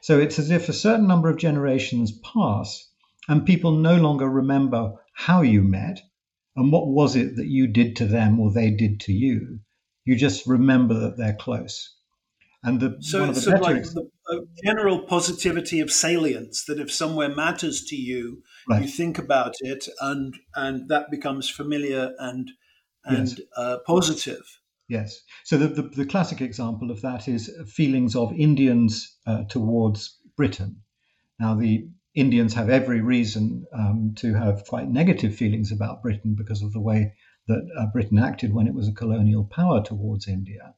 So 0.00 0.20
it's 0.20 0.38
as 0.38 0.52
if 0.52 0.68
a 0.68 0.72
certain 0.72 1.08
number 1.08 1.28
of 1.28 1.36
generations 1.36 2.12
pass 2.12 2.88
and 3.26 3.44
people 3.44 3.72
no 3.72 3.96
longer 3.96 4.28
remember 4.28 4.92
how 5.14 5.42
you 5.42 5.64
met 5.64 6.00
and 6.54 6.70
what 6.70 6.86
was 6.86 7.16
it 7.16 7.34
that 7.34 7.48
you 7.48 7.66
did 7.66 7.96
to 7.96 8.06
them 8.06 8.38
or 8.38 8.52
they 8.52 8.70
did 8.70 9.00
to 9.00 9.12
you. 9.12 9.58
You 10.04 10.14
just 10.14 10.46
remember 10.46 10.94
that 11.00 11.16
they're 11.16 11.34
close. 11.34 11.92
And 12.62 12.78
the, 12.78 12.96
so 13.00 13.32
sort 13.32 13.56
of 13.56 13.60
like 13.62 13.84
the 13.84 14.46
general 14.62 15.00
positivity 15.00 15.80
of 15.80 15.90
salience 15.90 16.64
that 16.66 16.78
if 16.78 16.92
somewhere 16.92 17.30
matters 17.30 17.84
to 17.84 17.96
you, 17.96 18.42
right. 18.68 18.82
you 18.82 18.88
think 18.88 19.18
about 19.18 19.54
it, 19.60 19.88
and 20.00 20.36
and 20.54 20.88
that 20.90 21.10
becomes 21.10 21.48
familiar 21.48 22.12
and 22.18 22.50
and 23.04 23.28
yes. 23.28 23.40
uh, 23.56 23.78
positive. 23.86 24.60
Yes. 24.88 25.22
So 25.44 25.56
the, 25.56 25.68
the, 25.68 25.82
the 25.82 26.04
classic 26.04 26.40
example 26.40 26.90
of 26.90 27.00
that 27.02 27.28
is 27.28 27.50
feelings 27.68 28.16
of 28.16 28.32
Indians 28.32 29.16
uh, 29.26 29.44
towards 29.44 30.18
Britain. 30.36 30.82
Now 31.38 31.54
the 31.54 31.88
Indians 32.14 32.54
have 32.54 32.68
every 32.68 33.00
reason 33.00 33.64
um, 33.72 34.14
to 34.16 34.34
have 34.34 34.64
quite 34.66 34.88
negative 34.88 35.34
feelings 35.34 35.70
about 35.70 36.02
Britain 36.02 36.34
because 36.36 36.60
of 36.62 36.72
the 36.72 36.80
way 36.80 37.14
that 37.46 37.62
uh, 37.78 37.86
Britain 37.92 38.18
acted 38.18 38.52
when 38.52 38.66
it 38.66 38.74
was 38.74 38.88
a 38.88 38.92
colonial 38.92 39.44
power 39.44 39.82
towards 39.82 40.26
India. 40.26 40.74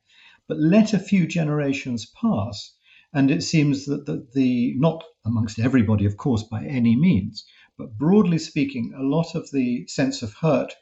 But 0.48 0.58
let 0.58 0.92
a 0.92 0.98
few 0.98 1.26
generations 1.26 2.06
pass, 2.20 2.74
and 3.12 3.30
it 3.30 3.42
seems 3.42 3.86
that 3.86 4.06
the, 4.06 4.26
the 4.34 4.74
not 4.76 5.04
amongst 5.24 5.58
everybody, 5.58 6.04
of 6.04 6.16
course, 6.16 6.42
by 6.42 6.64
any 6.64 6.96
means, 6.96 7.44
but 7.78 7.96
broadly 7.96 8.38
speaking, 8.38 8.92
a 8.94 9.02
lot 9.02 9.34
of 9.34 9.50
the 9.50 9.86
sense 9.86 10.22
of 10.22 10.34
hurt, 10.34 10.74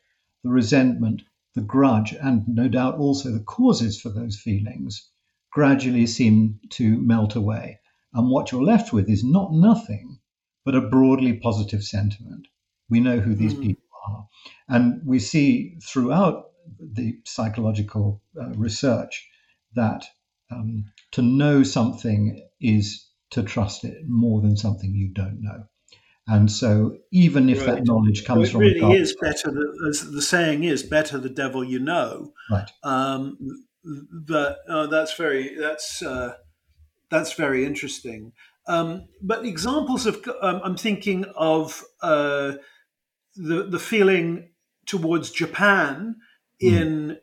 the 0.43 0.51
resentment, 0.51 1.23
the 1.55 1.61
grudge, 1.61 2.13
and 2.15 2.47
no 2.49 2.69
doubt 2.69 2.97
also 2.97 3.31
the 3.31 3.45
causes 3.45 4.01
for 4.01 4.09
those 4.09 4.41
feelings 4.41 5.11
gradually 5.53 6.07
seem 6.07 6.61
to 6.71 6.99
melt 7.01 7.35
away. 7.35 7.79
And 8.15 8.31
what 8.31 8.51
you're 8.51 8.63
left 8.63 8.93
with 8.93 9.09
is 9.09 9.23
not 9.23 9.53
nothing, 9.53 10.19
but 10.65 10.75
a 10.75 10.81
broadly 10.81 11.35
positive 11.35 11.85
sentiment. 11.85 12.49
We 12.89 13.01
know 13.01 13.21
who 13.21 13.35
these 13.35 13.55
mm. 13.55 13.63
people 13.63 13.89
are. 14.07 14.29
And 14.69 15.01
we 15.05 15.19
see 15.19 15.77
throughout 15.83 16.47
the 16.79 17.19
psychological 17.25 18.23
uh, 18.41 18.51
research 18.51 19.29
that 19.75 20.05
um, 20.51 20.87
to 21.13 21.23
know 21.23 21.63
something 21.63 22.47
is 22.61 23.07
to 23.31 23.43
trust 23.43 23.85
it 23.85 24.09
more 24.09 24.41
than 24.41 24.57
something 24.57 24.93
you 24.95 25.09
don't 25.09 25.41
know. 25.41 25.65
And 26.27 26.51
so, 26.51 26.97
even 27.11 27.49
if 27.49 27.67
right. 27.67 27.77
that 27.77 27.87
knowledge 27.87 28.25
comes 28.25 28.49
it 28.49 28.53
from 28.53 28.61
really 28.61 28.97
is 28.97 29.17
better. 29.21 29.53
as 29.89 30.11
the 30.11 30.23
saying 30.23 30.65
is, 30.65 30.83
"Better 30.83 31.19
the 31.19 31.29
devil 31.29 31.65
you 31.65 31.81
know." 31.81 32.33
Right. 32.51 32.71
Um, 32.85 33.37
but 33.85 34.59
oh, 34.69 34.87
that's 34.87 35.15
very 35.15 35.57
that's 35.57 36.03
uh, 36.03 36.35
that's 37.11 37.33
very 37.33 37.65
interesting. 37.65 38.33
Um, 38.69 39.09
but 39.21 39.45
examples 39.45 40.07
of 40.07 40.25
um, 40.41 40.61
I'm 40.63 40.77
thinking 40.77 41.25
of 41.35 41.83
uh, 42.01 42.53
the 43.35 43.65
the 43.65 43.81
feeling 43.81 44.51
towards 44.87 45.31
Japan 45.31 46.17
mm. 46.63 46.73
in 46.73 47.19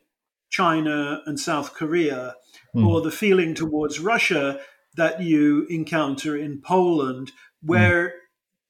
China 0.50 1.22
and 1.26 1.38
South 1.38 1.74
Korea, 1.74 2.34
mm. 2.74 2.86
or 2.86 3.00
the 3.00 3.10
feeling 3.10 3.54
towards 3.54 4.00
Russia 4.00 4.60
that 4.96 5.22
you 5.22 5.66
encounter 5.68 6.36
in 6.36 6.60
Poland, 6.60 7.32
where 7.62 8.08
mm. 8.08 8.12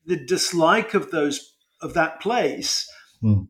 the 0.07 0.25
dislike 0.25 0.95
of 0.95 1.11
those 1.11 1.55
of 1.81 1.95
that 1.95 2.21
place 2.21 2.91
mm. 3.23 3.47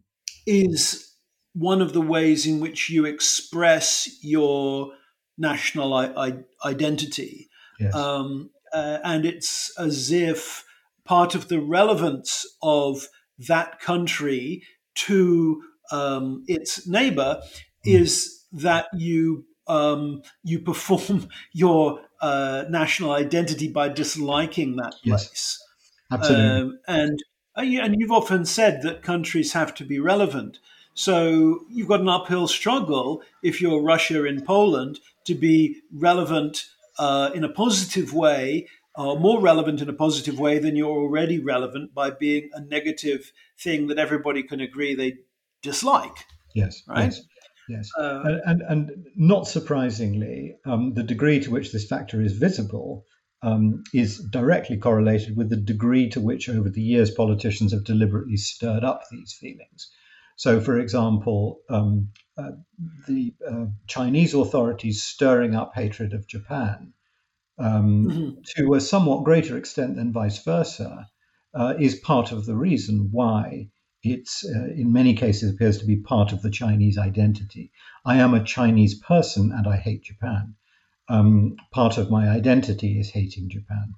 is 0.47 1.15
one 1.55 1.83
of 1.83 1.93
the 1.93 2.01
ways 2.01 2.47
in 2.47 2.61
which 2.61 2.91
you 2.91 3.05
express 3.05 4.09
your 4.23 4.93
national 5.37 5.95
I- 5.95 6.45
identity. 6.65 7.49
Yes. 7.81 7.95
Um, 7.95 8.51
uh, 8.73 8.99
and 9.03 9.25
it's 9.25 9.73
as 9.79 10.11
if 10.11 10.65
part 11.05 11.35
of 11.35 11.49
the 11.49 11.61
relevance 11.61 12.45
of 12.63 13.09
that 13.39 13.81
country 13.81 14.63
to 14.95 15.63
um, 15.91 16.45
its 16.47 16.87
neighbor 16.87 17.41
is 17.85 18.45
that 18.53 18.87
you 18.97 19.45
um, 19.67 20.23
you 20.43 20.59
perform 20.59 21.29
your 21.53 22.01
uh, 22.21 22.65
national 22.69 23.13
identity 23.13 23.69
by 23.69 23.89
disliking 23.89 24.77
that 24.77 24.95
place. 25.03 25.29
Yes, 25.31 25.59
absolutely. 26.11 26.61
Um, 26.61 26.79
and 26.87 27.23
uh, 27.57 27.63
and 27.63 27.97
you've 27.99 28.13
often 28.13 28.45
said 28.45 28.83
that 28.83 29.03
countries 29.03 29.53
have 29.53 29.75
to 29.75 29.85
be 29.85 29.99
relevant. 29.99 30.59
So 30.95 31.61
you've 31.71 31.89
got 31.89 32.01
an 32.01 32.09
uphill 32.09 32.49
struggle 32.49 33.23
if 33.43 33.61
you're 33.61 33.81
Russia 33.81 34.25
in 34.25 34.45
Poland 34.45 34.99
to 35.27 35.35
be 35.35 35.77
relevant 35.93 36.65
uh, 36.99 37.31
in 37.35 37.45
a 37.45 37.49
positive 37.49 38.13
way, 38.13 38.67
uh, 38.97 39.15
more 39.15 39.41
relevant 39.41 39.81
in 39.81 39.89
a 39.89 39.93
positive 39.93 40.41
way 40.41 40.59
than 40.59 40.75
you're 40.75 40.89
already 40.89 41.39
relevant 41.39 41.95
by 41.95 42.11
being 42.11 42.51
a 42.53 42.61
negative 42.61 43.33
thing 43.57 43.87
that 43.87 43.99
everybody 43.99 44.43
can 44.43 44.61
agree 44.61 44.95
they 44.95 45.19
dislike. 45.63 46.27
Yes. 46.55 46.83
Right. 46.89 47.05
Yes. 47.05 47.23
Yes, 47.69 47.91
uh, 47.99 48.23
and, 48.25 48.41
and, 48.47 48.63
and 48.63 49.07
not 49.17 49.47
surprisingly, 49.47 50.57
um, 50.65 50.95
the 50.95 51.03
degree 51.03 51.41
to 51.41 51.51
which 51.51 51.73
this 51.73 51.87
factor 51.87 52.21
is 52.23 52.33
visible 52.33 53.05
um, 53.43 53.85
is 53.93 54.19
directly 54.31 54.79
correlated 54.79 55.37
with 55.37 55.51
the 55.51 55.57
degree 55.57 56.09
to 56.11 56.21
which, 56.21 56.49
over 56.49 56.71
the 56.71 56.83
years, 56.83 57.11
politicians 57.11 57.73
have 57.73 57.85
deliberately 57.85 58.37
stirred 58.37 58.85
up 58.85 59.03
these 59.11 59.37
feelings. 59.39 59.91
So, 60.37 60.61
for 60.61 60.79
example, 60.79 61.61
um, 61.69 62.11
uh, 62.37 62.53
the 63.07 63.35
uh, 63.47 63.67
Chinese 63.87 64.35
authorities 64.35 65.03
stirring 65.03 65.55
up 65.55 65.73
hatred 65.75 66.13
of 66.15 66.27
Japan 66.27 66.93
um, 67.59 68.07
mm-hmm. 68.09 68.41
to 68.57 68.75
a 68.75 68.81
somewhat 68.81 69.25
greater 69.25 69.57
extent 69.57 69.97
than 69.97 70.13
vice 70.13 70.43
versa 70.43 71.09
uh, 71.55 71.75
is 71.79 71.97
part 71.97 72.33
of 72.33 72.47
the 72.47 72.55
reason 72.55 73.09
why 73.11 73.69
it's 74.03 74.45
uh, 74.45 74.69
in 74.75 74.93
many 74.93 75.15
cases 75.15 75.53
appears 75.53 75.79
to 75.79 75.87
be 75.87 75.97
part 75.97 76.33
of 76.33 76.43
the 76.43 76.51
Chinese 76.51 76.99
identity. 76.99 77.73
I 78.05 78.17
am 78.17 78.35
a 78.35 78.45
Chinese 78.45 78.95
person 78.95 79.53
and 79.53 79.67
I 79.67 79.77
hate 79.77 80.05
Japan. 80.05 80.55
Um, 81.09 81.57
part 81.71 81.99
of 81.99 82.11
my 82.11 82.29
identity 82.29 83.01
is 83.01 83.11
hating 83.11 83.49
Japan. 83.49 83.95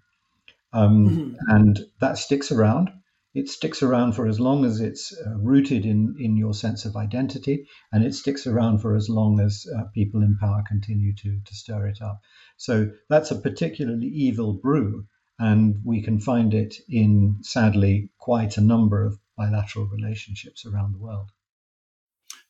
Um, 0.72 1.08
mm-hmm. 1.08 1.34
And 1.48 1.78
that 2.00 2.18
sticks 2.18 2.52
around. 2.52 2.90
It 3.32 3.48
sticks 3.48 3.82
around 3.82 4.14
for 4.14 4.26
as 4.26 4.40
long 4.40 4.64
as 4.64 4.80
it's 4.80 5.16
uh, 5.16 5.36
rooted 5.36 5.86
in, 5.86 6.16
in 6.18 6.36
your 6.36 6.52
sense 6.52 6.84
of 6.84 6.96
identity, 6.96 7.68
and 7.92 8.04
it 8.04 8.14
sticks 8.14 8.44
around 8.46 8.78
for 8.78 8.96
as 8.96 9.08
long 9.08 9.38
as 9.38 9.66
uh, 9.76 9.84
people 9.94 10.22
in 10.22 10.36
power 10.38 10.64
continue 10.66 11.14
to, 11.14 11.40
to 11.44 11.54
stir 11.54 11.86
it 11.86 12.02
up. 12.02 12.22
So 12.56 12.90
that's 13.08 13.30
a 13.30 13.38
particularly 13.38 14.08
evil 14.08 14.54
brew, 14.54 15.06
and 15.40 15.80
we 15.84 16.02
can 16.02 16.20
find 16.20 16.52
it 16.52 16.76
in, 16.88 17.38
sadly, 17.40 18.10
quite 18.18 18.58
a 18.58 18.60
number 18.60 19.04
of 19.04 19.18
bilateral 19.38 19.86
relationships 19.86 20.66
around 20.66 20.92
the 20.92 20.98
world. 20.98 21.30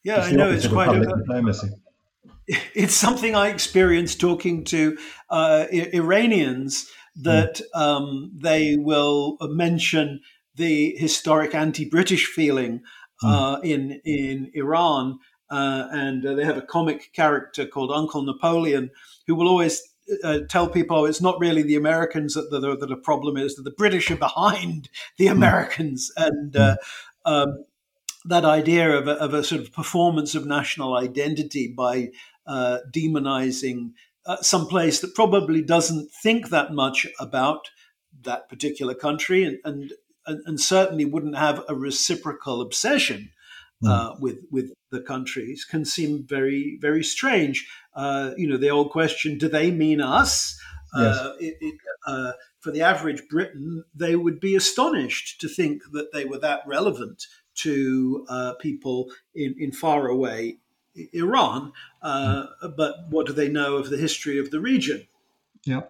Yeah, 0.03 0.23
I 0.23 0.33
know 0.33 0.51
it's 0.51 0.67
quite 0.67 0.95
a, 0.95 1.07
diplomacy. 1.07 1.69
It's 2.75 2.95
something 2.95 3.37
I 3.37 3.47
experienced 3.49 4.19
talking 4.19 4.65
to 4.65 4.99
uh, 5.29 5.67
Iranians 5.71 6.91
that 7.15 7.61
mm. 7.61 7.81
um, 7.81 8.33
they 8.35 8.77
will 8.77 9.37
mention 9.41 10.21
the 10.57 10.97
historic 10.97 11.55
anti-British 11.55 12.27
feeling 12.27 12.83
uh, 13.23 13.59
mm. 13.59 13.65
in 13.65 14.01
in 14.05 14.51
Iran, 14.55 15.21
uh, 15.49 15.87
and 15.93 16.27
uh, 16.27 16.35
they 16.35 16.45
have 16.45 16.57
a 16.57 16.63
comic 16.63 17.13
character 17.13 17.67
called 17.67 17.93
Uncle 17.93 18.23
Napoleon 18.23 18.91
who 19.29 19.37
will 19.37 19.47
always 19.47 19.81
uh, 20.25 20.41
tell 20.49 20.69
people 20.69 20.99
oh, 20.99 21.05
it's 21.05 21.21
not 21.21 21.41
really 21.41 21.63
the 21.63 21.77
Americans 21.77 22.35
that 22.35 22.51
the, 22.51 22.61
that 22.77 22.89
the 22.89 22.97
problem 22.97 23.37
is, 23.37 23.57
that 23.57 23.63
the 23.63 23.71
British 23.71 24.11
are 24.11 24.17
behind 24.17 24.89
the 25.19 25.27
hmm. 25.27 25.33
Americans. 25.33 26.11
And 26.17 26.57
uh, 26.57 26.77
um, 27.25 27.65
that 28.25 28.45
idea 28.45 28.97
of 28.97 29.09
a, 29.09 29.13
of 29.13 29.35
a, 29.35 29.43
sort 29.43 29.61
of 29.61 29.73
performance 29.73 30.35
of 30.35 30.47
national 30.47 30.95
identity 30.95 31.73
by 31.75 32.11
uh, 32.47 32.79
demonizing 32.91 33.93
uh, 34.27 34.37
some 34.43 34.67
place 34.67 35.01
that 35.01 35.15
probably 35.15 35.63
doesn't 35.63 36.11
think 36.11 36.51
that 36.51 36.73
much 36.73 37.07
about 37.19 37.71
that 38.23 38.49
particular 38.49 38.95
country 38.95 39.45
and, 39.45 39.59
and, 39.65 39.93
and 40.45 40.61
certainly 40.61 41.05
wouldn't 41.05 41.37
have 41.37 41.65
a 41.69 41.75
reciprocal 41.75 42.61
obsession 42.61 43.31
mm. 43.83 44.21
with 44.21 44.45
with 44.51 44.73
the 44.91 45.01
countries 45.01 45.65
can 45.65 45.85
seem 45.85 46.25
very 46.27 46.79
very 46.81 47.05
strange. 47.05 47.69
Uh, 47.95 48.33
you 48.37 48.49
know, 48.49 48.57
the 48.57 48.71
old 48.71 48.91
question: 48.91 49.39
Do 49.39 49.49
they 49.49 49.71
mean 49.71 50.01
us? 50.01 50.59
Yes. 50.97 51.17
Uh, 51.17 51.33
it, 51.39 51.57
it, 51.61 51.75
uh, 52.07 52.33
for 52.59 52.73
the 52.73 52.83
average 52.83 53.23
Briton, 53.29 53.85
they 53.95 54.17
would 54.17 54.41
be 54.41 54.57
astonished 54.57 55.41
to 55.41 55.49
think 55.49 55.83
that 55.93 56.13
they 56.13 56.25
were 56.25 56.39
that 56.39 56.63
relevant 56.67 57.27
to 57.55 58.27
uh, 58.29 58.55
people 58.55 59.11
in, 59.35 59.55
in 59.59 59.73
faraway 59.73 60.57
Iran. 61.13 61.73
Uh, 62.03 62.47
but 62.77 63.09
what 63.09 63.27
do 63.27 63.33
they 63.33 63.49
know 63.49 63.77
of 63.77 63.91
the 63.91 63.97
history 63.97 64.39
of 64.39 64.51
the 64.51 64.61
region? 64.61 65.07
Yeah. 65.65 65.83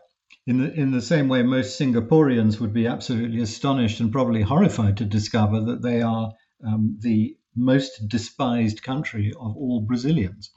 In 0.46 0.58
the, 0.58 0.72
in 0.72 0.90
the 0.90 1.02
same 1.02 1.28
way, 1.28 1.42
most 1.42 1.80
Singaporeans 1.80 2.60
would 2.60 2.72
be 2.72 2.86
absolutely 2.86 3.40
astonished 3.40 4.00
and 4.00 4.10
probably 4.10 4.42
horrified 4.42 4.96
to 4.96 5.04
discover 5.04 5.60
that 5.60 5.82
they 5.82 6.02
are 6.02 6.32
um, 6.66 6.96
the 7.00 7.36
most 7.56 8.08
despised 8.08 8.82
country 8.82 9.32
of 9.38 9.56
all 9.56 9.80
Brazilians. 9.80 10.50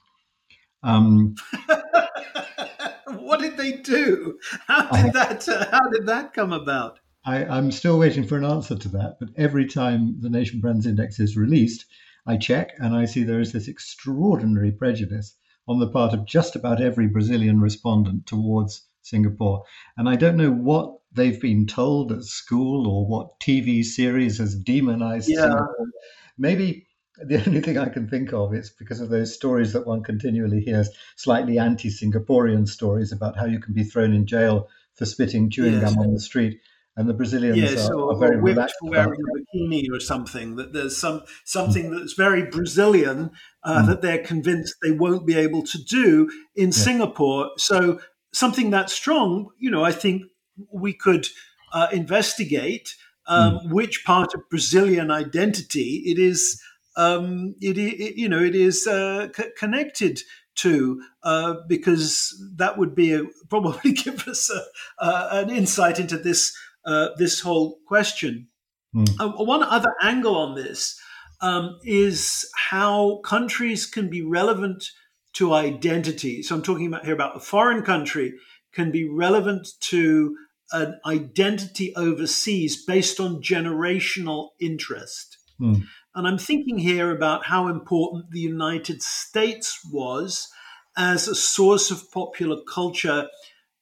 Um, 0.84 1.36
what 3.08 3.40
did 3.40 3.58
they 3.58 3.74
do? 3.74 4.38
How 4.68 4.90
did 4.92 5.14
that? 5.14 5.48
Uh, 5.48 5.66
how 5.72 5.90
did 5.90 6.08
that 6.08 6.34
come 6.34 6.54
about? 6.54 7.00
I, 7.26 7.58
am 7.58 7.72
still 7.72 7.98
waiting 8.00 8.26
for 8.26 8.38
an 8.38 8.44
answer 8.44 8.76
to 8.76 8.90
that. 8.90 9.18
But 9.20 9.30
every 9.38 9.66
time 9.68 10.20
the 10.20 10.30
Nation 10.30 10.60
Brands 10.60 10.86
Index 10.86 11.20
is 11.20 11.38
released, 11.38 11.86
I 12.28 12.38
check 12.38 12.72
and 12.80 12.96
I 12.96 13.06
see 13.06 13.24
there 13.24 13.40
is 13.40 13.54
this 13.54 13.68
extraordinary 13.68 14.72
prejudice 14.72 15.36
on 15.68 15.80
the 15.80 15.88
part 15.88 16.14
of 16.14 16.26
just 16.26 16.56
about 16.56 16.82
every 16.82 17.08
Brazilian 17.08 17.62
respondent 17.62 18.26
towards 18.26 18.86
Singapore. 19.02 19.64
And 19.98 20.10
I 20.10 20.16
don't 20.18 20.38
know 20.38 20.52
what 20.52 20.98
they've 21.14 21.40
been 21.40 21.66
told 21.66 22.12
at 22.12 22.24
school 22.24 22.88
or 22.88 23.06
what 23.06 23.40
TV 23.40 23.84
series 23.84 24.40
has 24.40 24.56
demonized 24.56 25.30
yeah. 25.30 25.42
Singapore. 25.42 25.88
Maybe 26.38 26.88
the 27.18 27.44
only 27.48 27.62
thing 27.62 27.78
I 27.78 27.90
can 27.90 28.10
think 28.10 28.34
of 28.34 28.54
is 28.54 28.70
because 28.70 29.00
of 29.00 29.10
those 29.10 29.34
stories 29.34 29.74
that 29.74 29.88
one 29.88 30.04
continually 30.04 30.62
hears, 30.62 30.90
slightly 31.16 31.60
anti 31.60 31.90
Singaporean 31.90 32.68
stories 32.68 33.12
about 33.12 33.38
how 33.38 33.46
you 33.46 33.60
can 33.60 33.74
be 33.74 33.84
thrown 33.84 34.13
in 34.13 34.25
jail 34.25 34.70
for 34.96 35.06
spitting 35.06 35.50
chewing 35.50 35.74
yes. 35.74 35.84
gum 35.84 36.00
on 36.00 36.13
the 36.13 36.20
street 36.20 36.60
and 36.96 37.10
the 37.10 37.13
Brazilians 37.13 37.58
yes, 37.58 37.90
are, 37.90 37.96
or, 37.96 38.13
are 38.13 38.20
very 38.20 38.38
or 38.38 38.42
relaxed 38.42 38.75
wearing 38.84 39.20
a 39.20 39.58
bikini 39.58 39.86
or 39.92 40.00
something. 40.00 40.56
That 40.58 40.74
there's 40.74 40.96
some 40.96 41.24
something 41.44 41.92
that's 41.92 42.13
very 42.13 42.44
Brazilian 42.44 43.32
uh, 43.63 43.82
mm. 43.82 43.88
that 43.88 44.02
they're 44.02 44.24
convinced 44.24 44.75
they 44.82 44.92
won't 44.92 45.25
be 45.25 45.36
able 45.36 45.63
to 45.63 45.84
do 45.84 46.30
in 46.56 46.72
Singapore. 46.72 47.50
So 47.58 48.00
something 48.32 48.70
that 48.72 48.90
strong, 48.90 49.50
you 49.58 49.72
know, 49.72 49.84
I 49.84 49.92
think 49.92 50.24
we 50.72 50.94
could 50.94 51.28
uh, 51.74 51.88
investigate 51.92 52.96
um, 53.27 53.60
mm. 53.60 53.72
which 53.72 54.03
part 54.06 54.34
of 54.34 54.50
Brazilian 54.50 55.12
identity 55.12 56.03
it 56.06 56.20
is. 56.20 56.62
Um, 56.96 57.56
it, 57.60 57.75
it, 57.75 58.18
you 58.18 58.30
know 58.30 58.39
it 58.39 58.53
is 58.53 58.86
uh, 58.86 59.30
c- 59.36 59.50
connected 59.58 60.22
to 60.56 61.01
uh, 61.24 61.56
because 61.68 62.39
that 62.56 62.77
would 62.77 62.94
be 62.94 63.13
a, 63.13 63.24
probably 63.50 63.94
give 63.94 64.27
us 64.27 64.51
a, 64.51 65.03
uh, 65.03 65.30
an 65.32 65.50
insight 65.50 66.00
into 66.00 66.18
this 66.18 66.56
uh, 66.86 67.10
this 67.18 67.39
whole 67.39 67.80
question. 67.88 68.48
Mm. 68.96 69.48
one 69.48 69.63
other 69.63 69.96
angle 70.03 70.36
on 70.36 70.53
this 70.53 71.01
um, 71.42 71.80
is 71.84 72.50
how 72.56 73.18
countries 73.25 73.88
can 73.88 74.08
be 74.10 74.22
relevant 74.22 74.92
to 75.34 75.53
identity. 75.53 76.44
So 76.44 76.56
I'm 76.56 76.62
talking 76.62 76.88
about 76.88 77.06
here 77.06 77.13
about 77.13 77.36
a 77.36 77.39
foreign 77.39 77.82
country 77.84 78.34
can 78.72 78.92
be 78.92 79.08
relevant 79.08 79.68
to 79.80 80.38
an 80.74 81.00
identity 81.06 81.96
overseas 81.96 82.84
based 82.84 83.20
on 83.20 83.42
generational 83.42 84.50
interest. 84.60 85.38
Mm. 85.62 85.84
And 86.15 86.27
I'm 86.27 86.38
thinking 86.38 86.80
here 86.80 87.12
about 87.12 87.46
how 87.46 87.68
important 87.68 88.32
the 88.32 88.39
United 88.39 89.01
States 89.01 89.80
was 89.92 90.50
as 90.98 91.27
a 91.27 91.36
source 91.36 91.89
of 91.92 92.12
popular 92.12 92.58
culture 92.68 93.27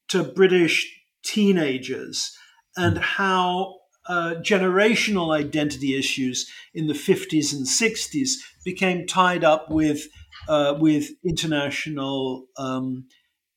to 0.08 0.22
British 0.22 0.86
teenagers 1.24 2.36
and 2.76 2.98
how 2.98 3.76
uh, 4.08 4.34
generational 4.42 5.34
identity 5.34 5.96
issues 5.96 6.50
in 6.74 6.86
the 6.86 6.94
50s 6.94 7.52
and 7.52 7.66
60s 7.66 8.32
became 8.64 9.06
tied 9.06 9.44
up 9.44 9.70
with 9.70 10.08
uh, 10.48 10.74
with 10.78 11.10
international 11.24 12.46
um, 12.56 13.06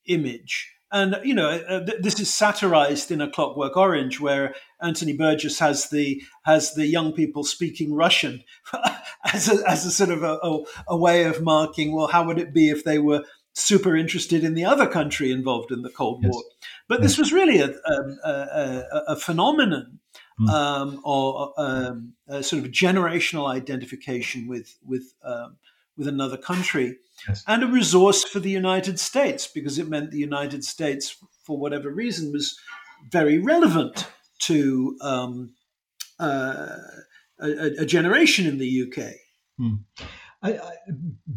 image. 0.06 0.75
And 0.96 1.20
you 1.22 1.34
know, 1.34 1.50
uh, 1.50 1.84
th- 1.84 2.00
this 2.00 2.18
is 2.18 2.32
satirized 2.32 3.10
in 3.10 3.20
A 3.20 3.30
Clockwork 3.30 3.76
Orange, 3.76 4.18
where 4.18 4.54
Anthony 4.80 5.12
Burgess 5.12 5.58
has 5.58 5.90
the 5.90 6.22
has 6.44 6.72
the 6.72 6.86
young 6.86 7.12
people 7.12 7.44
speaking 7.44 7.92
Russian 7.94 8.42
as 9.32 9.48
a, 9.48 9.68
as 9.68 9.84
a 9.84 9.90
sort 9.90 10.10
of 10.10 10.22
a, 10.22 10.38
a, 10.42 10.64
a 10.88 10.96
way 10.96 11.24
of 11.24 11.42
marking. 11.42 11.92
Well, 11.92 12.06
how 12.06 12.24
would 12.26 12.38
it 12.38 12.54
be 12.54 12.70
if 12.70 12.84
they 12.84 12.98
were 12.98 13.24
super 13.52 13.94
interested 13.94 14.42
in 14.42 14.54
the 14.54 14.64
other 14.64 14.86
country 14.86 15.30
involved 15.30 15.70
in 15.70 15.82
the 15.82 15.90
Cold 15.90 16.20
yes. 16.22 16.30
War. 16.32 16.42
But 16.88 17.00
this 17.00 17.16
was 17.16 17.32
really 17.32 17.58
a, 17.60 17.68
um, 17.68 18.18
a, 18.22 18.30
a, 18.30 19.02
a 19.08 19.16
phenomenon 19.16 19.98
mm. 20.38 20.48
um, 20.50 21.00
or 21.04 21.54
um, 21.56 22.12
a 22.28 22.42
sort 22.42 22.64
of 22.64 22.70
generational 22.70 23.48
identification 23.48 24.46
with 24.46 24.78
with 24.84 25.14
um, 25.22 25.56
with 25.96 26.08
another 26.08 26.36
country, 26.36 26.96
yes. 27.28 27.42
and 27.46 27.62
a 27.62 27.66
resource 27.66 28.24
for 28.24 28.40
the 28.40 28.50
United 28.50 28.98
States 28.98 29.46
because 29.46 29.78
it 29.78 29.88
meant 29.88 30.10
the 30.10 30.18
United 30.18 30.64
States, 30.64 31.16
for 31.42 31.58
whatever 31.58 31.90
reason, 31.90 32.32
was 32.32 32.58
very 33.10 33.38
relevant 33.38 34.06
to 34.38 34.96
um, 35.00 35.54
uh, 36.18 36.76
a, 37.38 37.84
generation 37.84 38.46
in 38.46 38.58
the 38.58 38.82
UK. 38.82 39.14
Mm. 39.60 39.80
I, 40.42 40.58
I, 40.58 40.72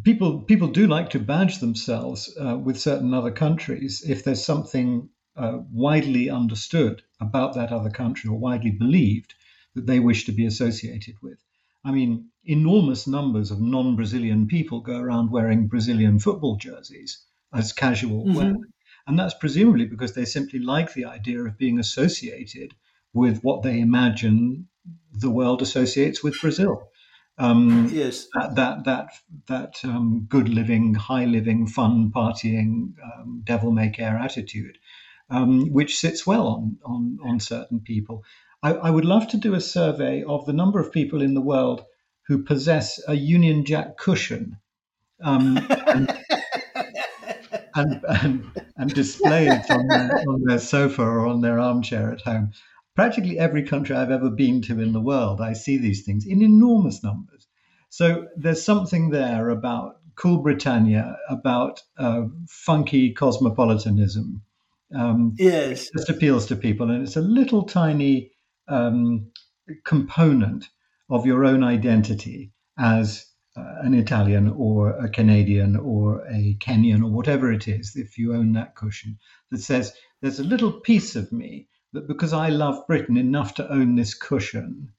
people 0.03 0.41
people 0.41 0.67
do 0.67 0.87
like 0.87 1.09
to 1.11 1.19
badge 1.19 1.59
themselves 1.59 2.35
uh, 2.39 2.57
with 2.57 2.79
certain 2.79 3.13
other 3.13 3.31
countries 3.31 4.03
if 4.07 4.23
there's 4.23 4.43
something 4.43 5.09
uh, 5.35 5.59
widely 5.71 6.29
understood 6.29 7.01
about 7.21 7.55
that 7.55 7.71
other 7.71 7.89
country 7.89 8.29
or 8.29 8.37
widely 8.37 8.71
believed 8.71 9.33
that 9.75 9.85
they 9.85 9.99
wish 9.99 10.25
to 10.25 10.31
be 10.31 10.45
associated 10.45 11.15
with. 11.21 11.39
I 11.83 11.91
mean, 11.91 12.29
enormous 12.43 13.07
numbers 13.07 13.51
of 13.51 13.61
non-Brazilian 13.61 14.47
people 14.47 14.81
go 14.81 14.99
around 14.99 15.31
wearing 15.31 15.67
Brazilian 15.67 16.19
football 16.19 16.57
jerseys 16.57 17.25
as 17.53 17.73
casual 17.73 18.25
mm-hmm. 18.25 18.35
wear, 18.35 18.55
and 19.07 19.17
that's 19.17 19.33
presumably 19.33 19.85
because 19.85 20.13
they 20.13 20.25
simply 20.25 20.59
like 20.59 20.93
the 20.93 21.05
idea 21.05 21.41
of 21.43 21.57
being 21.57 21.79
associated 21.79 22.73
with 23.13 23.41
what 23.41 23.63
they 23.63 23.79
imagine 23.79 24.67
the 25.11 25.29
world 25.29 25.61
associates 25.61 26.23
with 26.23 26.39
Brazil. 26.39 26.89
Um, 27.37 27.89
yes, 27.91 28.27
that 28.33 28.55
that 28.55 28.83
that, 28.83 29.09
that 29.47 29.75
um, 29.85 30.25
good 30.27 30.49
living, 30.49 30.93
high 30.93 31.25
living, 31.25 31.67
fun 31.67 32.11
partying, 32.13 32.93
um, 33.01 33.41
devil 33.45 33.71
may 33.71 33.89
care 33.89 34.17
attitude, 34.17 34.77
um, 35.29 35.71
which 35.71 35.97
sits 35.97 36.27
well 36.27 36.47
on 36.47 36.77
on 36.85 37.17
on 37.23 37.39
certain 37.39 37.79
people. 37.79 38.23
I, 38.61 38.73
I, 38.73 38.89
would 38.89 39.05
love 39.05 39.27
to 39.29 39.37
do 39.37 39.53
a 39.53 39.61
survey 39.61 40.23
of 40.23 40.45
the 40.45 40.53
number 40.53 40.79
of 40.79 40.91
people 40.91 41.21
in 41.21 41.33
the 41.33 41.41
world 41.41 41.85
who 42.27 42.43
possess 42.43 42.99
a 43.07 43.15
Union 43.15 43.65
Jack 43.65 43.97
cushion. 43.97 44.57
Um, 45.21 45.57
and, 45.87 46.17
and, 47.75 48.01
and, 48.07 48.51
and, 48.77 48.93
display 48.93 49.47
it 49.47 49.69
on 49.69 49.87
their, 49.87 50.23
on 50.27 50.43
their 50.45 50.59
sofa 50.59 51.01
or 51.01 51.27
on 51.27 51.41
their 51.41 51.59
armchair 51.59 52.11
at 52.11 52.21
home 52.21 52.53
practically 52.99 53.39
every 53.39 53.63
country 53.63 53.95
I've 53.95 54.11
ever 54.11 54.29
been 54.29 54.61
to 54.63 54.81
in 54.81 54.91
the 54.91 54.99
world, 54.99 55.39
I 55.39 55.53
see 55.53 55.77
these 55.77 56.03
things 56.03 56.25
in 56.25 56.41
enormous 56.41 57.01
numbers. 57.01 57.47
So 57.89 58.27
there's 58.35 58.61
something 58.61 59.09
there 59.09 59.49
about 59.51 60.01
cool 60.15 60.39
Britannia, 60.39 61.17
about 61.29 61.81
uh, 61.97 62.23
funky 62.49 63.13
cosmopolitanism. 63.13 64.41
Um, 64.93 65.33
yes, 65.37 65.89
just 65.95 66.09
appeals 66.09 66.47
to 66.47 66.57
people, 66.57 66.91
and 66.91 67.03
it's 67.03 67.15
a 67.15 67.21
little 67.21 67.63
tiny 67.63 68.31
um, 68.69 69.31
component 69.85 70.69
of 71.09 71.25
your 71.25 71.45
own 71.45 71.63
identity 71.63 72.51
as 72.77 73.25
uh, 73.57 73.75
an 73.81 73.93
Italian 73.93 74.49
or 74.49 74.91
a 74.91 75.09
Canadian 75.09 75.75
or 75.75 76.25
a 76.27 76.55
Kenyan 76.59 77.03
or 77.03 77.11
whatever 77.11 77.51
it 77.51 77.67
is, 77.67 77.95
if 77.95 78.17
you 78.17 78.33
own 78.33 78.53
that 78.53 78.75
cushion, 78.75 79.17
that 79.51 79.59
says 79.59 79.93
there's 80.21 80.39
a 80.39 80.43
little 80.43 80.71
piece 80.71 81.15
of 81.15 81.31
me 81.31 81.67
that 81.93 82.07
because 82.07 82.33
I 82.33 82.49
love 82.49 82.85
Britain 82.87 83.17
enough 83.17 83.55
to 83.55 83.71
own 83.71 83.95
this 83.95 84.13
cushion, 84.13 84.93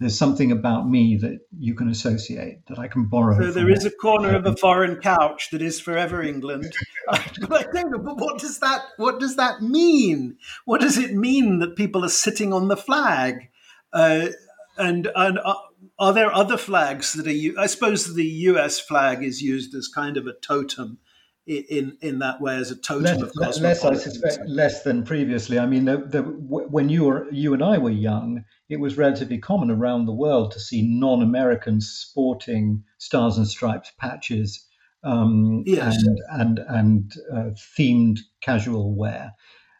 there's 0.00 0.18
something 0.18 0.50
about 0.50 0.88
me 0.88 1.16
that 1.16 1.38
you 1.56 1.74
can 1.74 1.88
associate 1.88 2.66
that 2.66 2.78
I 2.78 2.88
can 2.88 3.06
borrow. 3.06 3.38
So 3.40 3.52
there 3.52 3.70
is 3.70 3.84
a 3.84 3.90
corner 3.90 4.34
of 4.34 4.44
a 4.44 4.56
foreign 4.56 4.96
couch 4.96 5.50
that 5.52 5.62
is 5.62 5.80
forever 5.80 6.22
England. 6.22 6.72
but 7.06 7.52
I 7.52 7.62
don't 7.72 7.90
know, 7.90 7.98
but 7.98 8.18
what 8.18 8.40
does 8.40 8.58
that 8.58 8.82
what 8.96 9.20
does 9.20 9.36
that 9.36 9.62
mean? 9.62 10.36
What 10.64 10.80
does 10.80 10.98
it 10.98 11.14
mean 11.14 11.60
that 11.60 11.76
people 11.76 12.04
are 12.04 12.10
sitting 12.10 12.52
on 12.52 12.68
the 12.68 12.76
flag? 12.76 13.50
Uh, 13.92 14.28
and 14.76 15.08
and 15.14 15.38
uh, 15.38 15.54
are 15.98 16.12
there 16.12 16.32
other 16.32 16.56
flags 16.56 17.12
that 17.12 17.28
are? 17.28 17.60
I 17.60 17.66
suppose 17.66 18.14
the 18.14 18.24
U.S. 18.24 18.80
flag 18.80 19.22
is 19.22 19.42
used 19.42 19.74
as 19.74 19.86
kind 19.86 20.16
of 20.16 20.26
a 20.26 20.32
totem 20.32 20.98
in 21.46 21.96
in 22.00 22.18
that 22.18 22.40
way 22.40 22.56
as 22.56 22.70
a 22.70 22.76
totem 22.76 23.04
less, 23.04 23.22
of 23.22 23.32
cosmopolitanism. 23.32 23.92
Less, 23.92 24.00
I 24.00 24.10
suspect, 24.10 24.48
less 24.48 24.82
than 24.82 25.04
previously. 25.04 25.58
I 25.58 25.66
mean, 25.66 25.84
the, 25.84 25.98
the, 25.98 26.22
when 26.22 26.88
you 26.88 27.04
were 27.04 27.30
you 27.30 27.54
and 27.54 27.62
I 27.62 27.78
were 27.78 27.90
young, 27.90 28.44
it 28.68 28.80
was 28.80 28.96
relatively 28.96 29.38
common 29.38 29.70
around 29.70 30.06
the 30.06 30.12
world 30.12 30.52
to 30.52 30.60
see 30.60 30.82
non-Americans 30.82 31.88
sporting 31.88 32.84
stars 32.98 33.36
and 33.36 33.46
stripes 33.46 33.92
patches 33.98 34.66
um, 35.04 35.62
yes. 35.66 36.02
and 36.02 36.18
and 36.30 36.58
and 36.58 37.12
uh, 37.32 37.50
themed 37.78 38.20
casual 38.40 38.94
wear. 38.94 39.34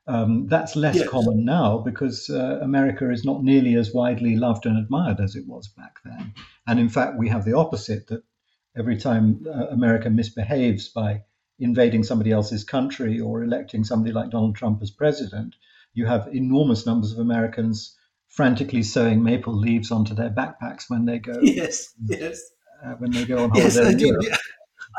Um, 0.07 0.47
that's 0.49 0.77
less 0.77 0.97
yes. 0.97 1.09
common 1.09 1.47
now 1.47 1.79
because 1.79 2.29
uh, 2.29 2.59
America 2.61 3.11
is 3.11 3.25
not 3.25 3.43
nearly 3.43 3.75
as 3.75 3.95
widely 3.95 4.37
loved 4.37 4.67
and 4.67 4.77
admired 4.77 5.19
as 5.19 5.35
it 5.35 5.47
was 5.47 5.69
back 5.69 5.97
then. 6.05 6.35
And 6.67 6.79
in 6.79 6.91
fact, 6.91 7.17
we 7.19 7.31
have 7.31 7.47
the 7.47 7.57
opposite 7.57 8.09
that 8.09 8.23
every 8.77 8.99
time 8.99 9.47
uh, 9.47 9.69
America 9.69 10.11
misbehaves 10.11 10.91
by 10.91 11.23
invading 11.59 12.05
somebody 12.05 12.33
else's 12.33 12.65
country 12.65 13.19
or 13.19 13.43
electing 13.43 13.83
somebody 13.83 14.13
like 14.13 14.31
Donald 14.31 14.57
Trump 14.57 14.83
as 14.83 14.91
president, 14.91 15.55
you 15.95 16.05
have 16.05 16.29
enormous 16.35 16.85
numbers 16.85 17.13
of 17.13 17.19
Americans 17.19 17.97
frantically 18.35 18.83
sewing 18.83 19.23
maple 19.23 19.57
leaves 19.57 19.91
onto 19.91 20.15
their 20.15 20.31
backpacks 20.31 20.85
when 20.89 21.05
they 21.05 21.19
go. 21.19 21.39
Yes, 21.43 21.95
yes. 22.05 22.43
uh, 22.85 22.95
when 22.99 23.13
they 23.13 23.25
go 23.25 23.45
on 23.45 23.51
holiday. 23.51 23.63
Yes, 23.63 24.39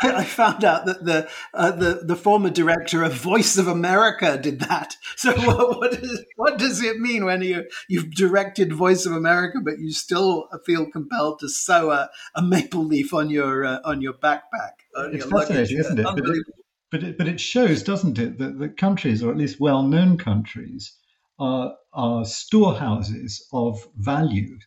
I 0.04 0.24
found 0.24 0.65
out 0.65 0.86
that 0.88 1.06
the 1.06 1.30
uh, 1.54 1.71
the 1.71 2.02
the 2.04 2.15
former 2.15 2.50
director 2.50 3.04
of 3.04 3.13
Voice 3.13 3.58
of 3.58 3.67
America 3.67 4.38
did 4.38 4.60
that. 4.62 4.95
So 5.17 5.32
what, 5.32 5.78
what, 5.80 5.93
is, 5.93 6.26
what 6.36 6.60
does 6.60 6.84
it 6.84 7.00
mean 7.00 7.24
when 7.24 7.41
you 7.41 7.65
you've 7.88 8.12
directed 8.12 8.74
Voice 8.74 9.06
of 9.06 9.13
America, 9.13 9.60
but 9.63 9.80
you 9.80 9.91
still 9.91 10.50
feel 10.65 10.89
compelled 10.91 11.39
to 11.39 11.48
sew 11.48 11.91
a, 11.91 12.10
a 12.36 12.41
maple 12.41 12.86
leaf 12.86 13.13
on 13.13 13.30
your 13.30 13.65
uh, 13.65 13.80
on 13.86 14.02
your 14.02 14.13
backpack? 14.13 14.74
On 14.98 15.15
it's 15.15 15.26
your 15.26 15.39
fascinating, 15.39 15.78
luggage? 15.78 15.86
isn't 15.86 16.00
it? 16.00 16.04
But, 16.04 16.30
it? 16.30 16.45
but 16.91 17.04
it, 17.04 17.17
but 17.17 17.28
it 17.28 17.39
shows, 17.39 17.82
doesn't 17.82 18.19
it, 18.19 18.38
that 18.39 18.60
the 18.60 18.69
countries, 18.69 19.24
or 19.24 19.32
at 19.32 19.38
least 19.38 19.60
well-known 19.60 20.17
countries, 20.17 20.98
are 21.39 21.76
are 21.93 22.26
storehouses 22.26 23.45
of 23.52 23.88
value 23.98 24.58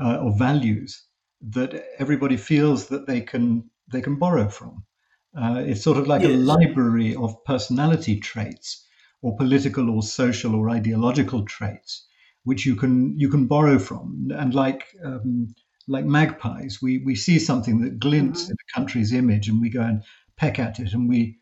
uh, 0.00 0.16
or 0.16 0.36
values 0.36 1.04
that 1.40 1.84
everybody 1.98 2.36
feels 2.36 2.88
that 2.88 3.06
they 3.06 3.20
can 3.20 3.70
they 3.92 4.00
can 4.00 4.16
borrow 4.18 4.48
from. 4.48 4.84
Uh, 5.36 5.62
it's 5.66 5.82
sort 5.82 5.98
of 5.98 6.06
like 6.06 6.22
yes. 6.22 6.30
a 6.30 6.36
library 6.36 7.14
of 7.16 7.44
personality 7.44 8.20
traits 8.20 8.86
or 9.20 9.36
political 9.36 9.90
or 9.90 10.02
social 10.02 10.54
or 10.54 10.70
ideological 10.70 11.44
traits 11.44 12.06
which 12.44 12.64
you 12.66 12.76
can 12.76 13.18
you 13.18 13.28
can 13.28 13.46
borrow 13.46 13.78
from 13.78 14.28
and 14.36 14.54
like 14.54 14.86
um, 15.02 15.52
like 15.88 16.04
magpies 16.04 16.80
we 16.80 16.98
we 16.98 17.14
see 17.16 17.38
something 17.38 17.80
that 17.80 17.98
glints 17.98 18.44
mm-hmm. 18.44 18.52
in 18.52 18.56
a 18.56 18.74
country's 18.74 19.12
image 19.12 19.48
and 19.48 19.60
we 19.60 19.68
go 19.68 19.80
and 19.80 20.02
peck 20.36 20.58
at 20.58 20.78
it 20.78 20.92
and 20.92 21.08
we 21.08 21.38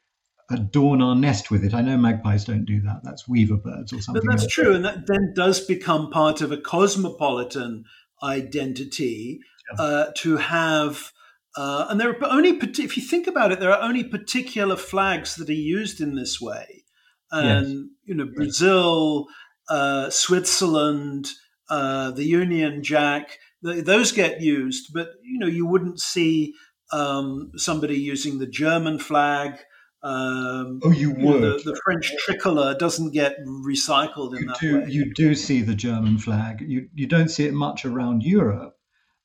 adorn 0.50 1.00
our 1.00 1.14
nest 1.14 1.50
with 1.50 1.64
it. 1.64 1.74
I 1.74 1.80
know 1.80 1.96
magpies 1.96 2.44
don't 2.44 2.64
do 2.64 2.80
that. 2.82 3.00
That's 3.02 3.28
weaver 3.28 3.56
birds 3.56 3.92
or 3.92 4.00
something. 4.00 4.22
But 4.24 4.38
that's 4.38 4.52
true, 4.52 4.74
and 4.74 4.84
that 4.84 5.06
then 5.06 5.32
does 5.34 5.60
become 5.60 6.10
part 6.10 6.40
of 6.40 6.52
a 6.52 6.56
cosmopolitan 6.56 7.84
identity 8.22 9.40
yeah. 9.78 9.84
uh, 9.84 10.12
to 10.18 10.36
have 10.36 11.12
uh, 11.56 11.86
and 11.90 12.00
there 12.00 12.10
are 12.10 12.30
only, 12.30 12.50
if 12.50 12.96
you 12.96 13.02
think 13.02 13.26
about 13.26 13.52
it, 13.52 13.60
there 13.60 13.70
are 13.70 13.82
only 13.82 14.04
particular 14.04 14.76
flags 14.76 15.36
that 15.36 15.50
are 15.50 15.52
used 15.52 16.00
in 16.00 16.14
this 16.14 16.40
way. 16.40 16.84
And, 17.30 17.66
yes. 17.66 17.84
you 18.04 18.14
know, 18.14 18.26
Brazil, 18.34 19.26
uh, 19.68 20.08
Switzerland, 20.08 21.28
uh, 21.68 22.10
the 22.12 22.24
Union 22.24 22.82
Jack, 22.82 23.38
those 23.62 24.12
get 24.12 24.40
used. 24.40 24.92
But, 24.94 25.10
you 25.22 25.38
know, 25.38 25.46
you 25.46 25.66
wouldn't 25.66 26.00
see 26.00 26.54
um, 26.90 27.52
somebody 27.56 27.98
using 27.98 28.38
the 28.38 28.46
German 28.46 28.98
flag. 28.98 29.58
Um, 30.04 30.80
oh, 30.82 30.90
you 30.90 31.10
would. 31.10 31.40
know, 31.42 31.58
the, 31.58 31.72
the, 31.72 31.80
French 31.84 32.12
tricolor 32.18 32.74
doesn't 32.76 33.12
get 33.12 33.36
recycled 33.46 34.34
in 34.34 34.42
you 34.42 34.46
that 34.46 34.58
do, 34.60 34.80
way. 34.80 34.86
You 34.88 35.14
do 35.14 35.34
see 35.36 35.62
the 35.62 35.76
German 35.76 36.18
flag. 36.18 36.60
You, 36.66 36.88
you 36.92 37.06
don't 37.06 37.28
see 37.28 37.46
it 37.46 37.54
much 37.54 37.84
around 37.84 38.24
Europe 38.24 38.76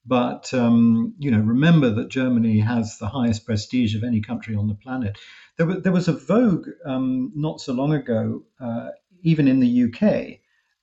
but 0.08 0.54
um, 0.54 1.14
you 1.20 1.30
know, 1.30 1.40
remember 1.40 1.90
that 1.90 2.08
Germany 2.08 2.60
has 2.62 2.98
the 2.98 3.10
highest 3.10 3.46
prestige 3.46 3.94
of 3.94 4.04
any 4.04 4.22
country 4.22 4.56
on 4.56 4.68
the 4.68 4.76
planet. 4.76 5.20
There, 5.58 5.66
was, 5.66 5.84
there 5.84 5.92
was 5.92 6.08
a 6.08 6.14
vogue 6.14 6.68
um, 6.86 7.32
not 7.36 7.60
so 7.60 7.74
long 7.74 7.94
ago, 7.94 8.44
uh, 8.60 8.92
even 9.24 9.50
in 9.50 9.60
the 9.60 9.84
UK, 9.84 10.40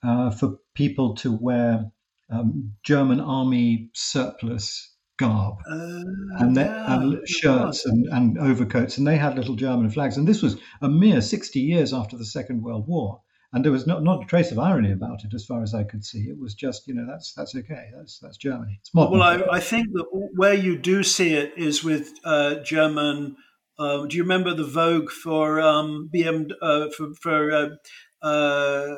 uh, 0.07 0.31
for 0.31 0.59
people 0.75 1.15
to 1.17 1.33
wear 1.33 1.91
um, 2.31 2.75
German 2.83 3.19
army 3.19 3.89
surplus 3.95 4.94
garb 5.17 5.59
uh, 5.71 6.03
and, 6.39 6.57
yeah, 6.57 7.01
and, 7.01 7.29
shirts 7.29 7.87
and, 7.87 8.07
and 8.11 8.39
overcoats, 8.39 8.99
and 8.99 9.07
they 9.07 9.17
had 9.17 9.37
little 9.37 9.55
German 9.55 9.91
flags. 9.91 10.17
And 10.17 10.27
this 10.27 10.43
was 10.43 10.57
a 10.83 10.89
mere 10.89 11.21
60 11.21 11.61
years 11.61 11.93
after 11.93 12.17
the 12.17 12.25
Second 12.25 12.63
World 12.63 12.87
War 12.89 13.21
and 13.55 13.65
there 13.65 13.71
was 13.71 13.87
not, 13.87 14.03
not 14.03 14.25
a 14.25 14.27
trace 14.27 14.51
of 14.51 14.59
irony 14.59 14.91
about 14.91 15.25
it 15.25 15.33
as 15.33 15.47
far 15.47 15.63
as 15.63 15.75
I 15.75 15.85
could 15.85 16.05
see. 16.05 16.23
It 16.29 16.37
was 16.39 16.55
just, 16.55 16.89
you 16.89 16.95
know, 16.95 17.07
that's 17.07 17.33
that's 17.35 17.55
okay. 17.55 17.89
That's 17.97 18.19
that's 18.19 18.37
Germany. 18.37 18.81
It's 18.81 18.93
modern. 18.93 19.21
Well, 19.21 19.23
I, 19.23 19.59
I 19.59 19.61
think 19.61 19.93
that 19.93 20.07
where 20.35 20.55
you 20.55 20.77
do 20.77 21.05
see 21.05 21.35
it 21.35 21.55
is 21.57 21.85
with 21.85 22.13
uh, 22.25 22.57
German. 22.57 23.37
Uh, 23.79 24.07
do 24.07 24.17
you 24.17 24.25
remember 24.25 24.55
the 24.55 24.67
Vogue 24.67 25.09
for 25.09 25.61
um, 25.61 26.11
BM 26.13 26.51
uh, 26.61 26.89
for, 26.91 27.15
for 27.15 27.53
uh, 27.53 28.27
uh, 28.27 28.97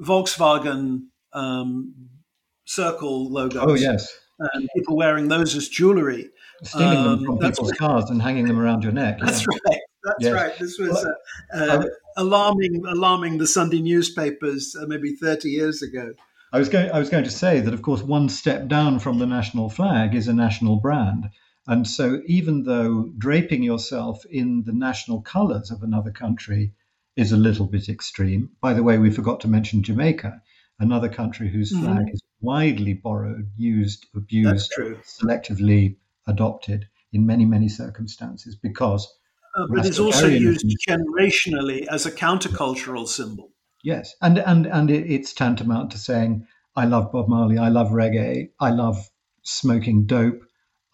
Volkswagen 0.00 1.06
um, 1.32 1.92
circle 2.64 3.32
logos? 3.32 3.64
Oh 3.66 3.74
yes, 3.74 4.16
and 4.54 4.68
people 4.74 4.96
wearing 4.96 5.28
those 5.28 5.54
as 5.54 5.68
jewelry, 5.68 6.30
stealing 6.62 6.98
um, 6.98 7.04
them 7.04 7.24
from 7.24 7.38
people's 7.38 7.72
cars 7.78 8.10
and 8.10 8.20
hanging 8.20 8.46
them 8.46 8.58
around 8.58 8.82
your 8.82 8.92
neck. 8.92 9.18
That's 9.20 9.40
yeah. 9.40 9.46
right. 9.66 9.80
That's 10.04 10.16
yes. 10.20 10.32
right. 10.32 10.58
This 10.58 10.78
was 10.78 11.06
uh, 11.54 11.84
alarming, 12.16 12.84
alarming 12.86 13.38
the 13.38 13.46
Sunday 13.46 13.80
newspapers 13.80 14.76
uh, 14.80 14.86
maybe 14.86 15.14
30 15.14 15.50
years 15.50 15.82
ago. 15.82 16.12
I 16.52 16.58
was 16.58 16.68
going. 16.68 16.90
I 16.90 16.98
was 16.98 17.08
going 17.08 17.24
to 17.24 17.30
say 17.30 17.60
that, 17.60 17.72
of 17.72 17.80
course, 17.80 18.02
one 18.02 18.28
step 18.28 18.68
down 18.68 18.98
from 18.98 19.18
the 19.18 19.26
national 19.26 19.70
flag 19.70 20.14
is 20.14 20.28
a 20.28 20.34
national 20.34 20.76
brand, 20.76 21.30
and 21.66 21.86
so 21.86 22.20
even 22.26 22.64
though 22.64 23.10
draping 23.16 23.62
yourself 23.62 24.26
in 24.26 24.64
the 24.64 24.72
national 24.72 25.22
colours 25.22 25.70
of 25.70 25.82
another 25.82 26.10
country 26.10 26.74
is 27.16 27.32
a 27.32 27.36
little 27.36 27.66
bit 27.66 27.88
extreme. 27.88 28.50
By 28.60 28.74
the 28.74 28.82
way, 28.82 28.98
we 28.98 29.10
forgot 29.10 29.40
to 29.40 29.48
mention 29.48 29.82
Jamaica, 29.82 30.42
another 30.78 31.08
country 31.08 31.48
whose 31.48 31.72
mm-hmm. 31.72 31.84
flag 31.84 31.98
mm-hmm. 31.98 32.14
is 32.14 32.22
widely 32.42 32.92
borrowed, 32.92 33.50
used, 33.56 34.06
abused, 34.14 34.72
selectively 34.76 35.96
adopted 36.26 36.86
in 37.12 37.24
many, 37.24 37.46
many 37.46 37.68
circumstances 37.68 38.56
because 38.56 39.08
uh, 39.54 39.66
but 39.68 39.84
it's 39.84 39.98
also 39.98 40.26
used 40.26 40.64
generationally 40.88 41.86
as 41.86 42.06
a 42.06 42.12
countercultural 42.12 43.06
symbol. 43.06 43.52
Yes, 43.84 44.14
and 44.22 44.38
and 44.38 44.66
and 44.66 44.90
it's 44.90 45.32
tantamount 45.32 45.90
to 45.90 45.98
saying, 45.98 46.46
"I 46.74 46.86
love 46.86 47.12
Bob 47.12 47.28
Marley, 47.28 47.58
I 47.58 47.68
love 47.68 47.90
reggae, 47.90 48.50
I 48.60 48.70
love 48.70 49.10
smoking 49.42 50.06
dope, 50.06 50.40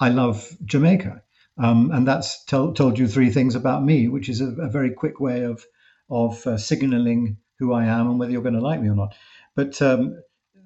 I 0.00 0.08
love 0.08 0.56
Jamaica," 0.64 1.22
um, 1.62 1.90
and 1.92 2.06
that's 2.08 2.44
told 2.46 2.76
told 2.76 2.98
you 2.98 3.06
three 3.06 3.30
things 3.30 3.54
about 3.54 3.84
me, 3.84 4.08
which 4.08 4.28
is 4.28 4.40
a, 4.40 4.48
a 4.62 4.68
very 4.68 4.90
quick 4.90 5.20
way 5.20 5.44
of 5.44 5.64
of 6.10 6.44
uh, 6.46 6.56
signaling 6.56 7.36
who 7.58 7.72
I 7.72 7.84
am 7.84 8.08
and 8.08 8.18
whether 8.18 8.32
you're 8.32 8.42
going 8.42 8.54
to 8.54 8.60
like 8.60 8.80
me 8.80 8.88
or 8.88 8.96
not. 8.96 9.14
But 9.54 9.80
um, 9.82 10.20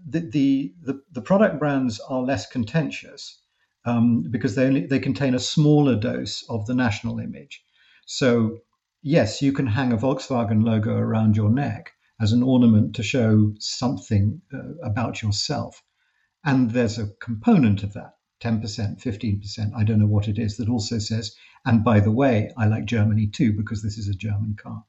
the, 0.06 0.20
the, 0.20 0.74
the 0.82 1.02
the 1.12 1.22
product 1.22 1.58
brands 1.58 2.00
are 2.00 2.22
less 2.22 2.46
contentious 2.46 3.40
um, 3.84 4.22
because 4.30 4.54
they 4.54 4.66
only 4.66 4.86
they 4.86 4.98
contain 4.98 5.34
a 5.34 5.38
smaller 5.38 5.96
dose 5.96 6.44
of 6.48 6.66
the 6.66 6.74
national 6.74 7.18
image. 7.18 7.64
So, 8.06 8.58
yes, 9.02 9.42
you 9.42 9.52
can 9.52 9.66
hang 9.66 9.92
a 9.92 9.96
Volkswagen 9.96 10.64
logo 10.64 10.94
around 10.94 11.36
your 11.36 11.50
neck 11.50 11.92
as 12.20 12.32
an 12.32 12.42
ornament 12.42 12.94
to 12.96 13.02
show 13.02 13.52
something 13.58 14.40
uh, 14.52 14.74
about 14.82 15.22
yourself. 15.22 15.82
And 16.44 16.70
there's 16.70 16.98
a 16.98 17.08
component 17.20 17.82
of 17.82 17.92
that 17.94 18.14
10%, 18.42 19.00
15%, 19.00 19.72
I 19.76 19.84
don't 19.84 20.00
know 20.00 20.06
what 20.06 20.28
it 20.28 20.38
is, 20.38 20.56
that 20.56 20.68
also 20.68 20.98
says, 20.98 21.34
and 21.64 21.84
by 21.84 22.00
the 22.00 22.10
way, 22.10 22.50
I 22.56 22.66
like 22.66 22.84
Germany 22.84 23.28
too, 23.28 23.52
because 23.52 23.82
this 23.82 23.98
is 23.98 24.08
a 24.08 24.14
German 24.14 24.56
car. 24.60 24.84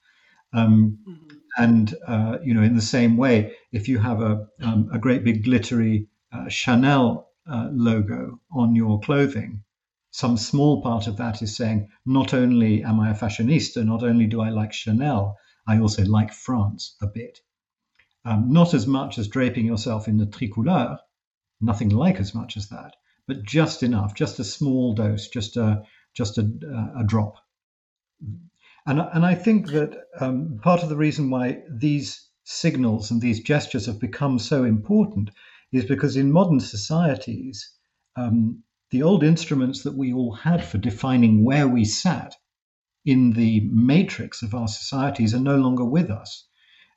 Um, 0.53 0.97
mm-hmm. 1.07 1.37
And, 1.57 1.93
uh, 2.07 2.39
you 2.43 2.53
know, 2.53 2.63
in 2.63 2.75
the 2.75 2.81
same 2.81 3.15
way, 3.17 3.53
if 3.71 3.87
you 3.87 3.99
have 3.99 4.21
a, 4.21 4.47
um, 4.61 4.89
a 4.91 4.99
great 4.99 5.23
big 5.23 5.43
glittery 5.43 6.07
uh, 6.31 6.49
Chanel 6.49 7.29
uh, 7.47 7.69
logo 7.71 8.39
on 8.51 8.75
your 8.75 8.99
clothing, 9.01 9.63
some 10.11 10.37
small 10.37 10.81
part 10.81 11.07
of 11.07 11.17
that 11.17 11.41
is 11.41 11.55
saying, 11.55 11.89
not 12.05 12.33
only 12.33 12.83
am 12.83 12.99
I 12.99 13.11
a 13.11 13.15
fashionista, 13.15 13.85
not 13.85 14.03
only 14.03 14.27
do 14.27 14.41
I 14.41 14.49
like 14.49 14.73
Chanel, 14.73 15.37
I 15.67 15.79
also 15.79 16.03
like 16.05 16.33
France 16.33 16.95
a 17.01 17.07
bit. 17.07 17.39
Um, 18.25 18.51
not 18.51 18.73
as 18.73 18.87
much 18.87 19.17
as 19.17 19.27
draping 19.27 19.65
yourself 19.65 20.07
in 20.07 20.17
the 20.17 20.25
tricolore, 20.25 20.97
nothing 21.59 21.89
like 21.89 22.19
as 22.19 22.33
much 22.33 22.57
as 22.57 22.69
that, 22.69 22.95
but 23.27 23.43
just 23.43 23.83
enough, 23.83 24.13
just 24.13 24.39
a 24.39 24.43
small 24.43 24.93
dose, 24.93 25.27
just 25.27 25.57
a 25.57 25.83
just 26.13 26.37
a, 26.37 26.41
a 26.95 27.03
drop. 27.03 27.37
And 28.85 28.99
and 28.99 29.25
I 29.25 29.35
think 29.35 29.67
that 29.67 30.07
um, 30.19 30.59
part 30.61 30.83
of 30.83 30.89
the 30.89 30.97
reason 30.97 31.29
why 31.29 31.63
these 31.69 32.27
signals 32.43 33.11
and 33.11 33.21
these 33.21 33.39
gestures 33.39 33.85
have 33.85 33.99
become 33.99 34.39
so 34.39 34.65
important 34.65 35.31
is 35.71 35.85
because 35.85 36.17
in 36.17 36.31
modern 36.31 36.59
societies, 36.59 37.71
um, 38.15 38.63
the 38.91 39.03
old 39.03 39.23
instruments 39.23 39.83
that 39.83 39.95
we 39.95 40.13
all 40.13 40.33
had 40.33 40.63
for 40.63 40.77
defining 40.77 41.43
where 41.43 41.67
we 41.67 41.85
sat 41.85 42.35
in 43.05 43.31
the 43.31 43.61
matrix 43.71 44.43
of 44.43 44.53
our 44.53 44.67
societies 44.67 45.33
are 45.33 45.39
no 45.39 45.57
longer 45.57 45.85
with 45.85 46.09
us. 46.11 46.45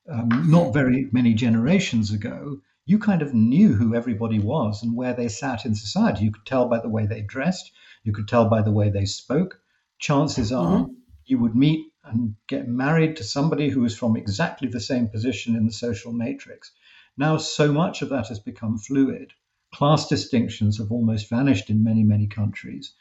Um, 0.09 0.51
not 0.51 0.75
very 0.75 1.09
many 1.11 1.35
generations 1.35 2.13
ago, 2.13 2.61
you 2.85 2.99
kind 2.99 3.23
of 3.23 3.35
knew 3.35 3.75
who 3.75 3.95
everybody 3.95 4.39
was 4.39 4.83
and 4.83 4.95
where 4.95 5.15
they 5.15 5.29
sat 5.29 5.65
in 5.65 5.75
society. 5.75 6.25
You 6.25 6.33
could 6.33 6.47
tell 6.47 6.69
by 6.69 6.79
the 6.81 6.89
way 6.89 7.07
they 7.07 7.23
dressed, 7.23 7.73
you 8.05 8.13
could 8.13 8.29
tell 8.29 8.49
by 8.49 8.63
the 8.63 8.71
way 8.71 8.91
they 8.91 9.05
spoke. 9.05 9.61
Chances 9.99 10.53
are 10.53 10.81
mm-hmm. 10.81 10.93
You 11.27 11.39
would 11.39 11.57
meet 11.57 11.93
and 12.05 12.37
get 12.47 12.69
married 12.69 13.17
to 13.17 13.25
somebody 13.25 13.69
who 13.69 13.81
was 13.81 13.99
from 13.99 14.17
exactly 14.17 14.69
the 14.69 14.81
same 14.81 15.09
position 15.09 15.57
in 15.57 15.67
the 15.67 15.73
social 15.73 16.13
matrix. 16.13 16.71
Now, 17.19 17.37
so 17.37 17.73
much 17.73 18.03
of 18.03 18.11
that 18.11 18.29
has 18.29 18.39
become 18.39 18.79
fluid. 18.79 19.33
Class 19.75 20.09
distinctions 20.09 20.79
have 20.79 20.93
almost 20.93 21.29
vanished 21.29 21.69
in 21.69 21.83
many, 21.83 22.05
many 22.05 22.27
countries. 22.27 22.95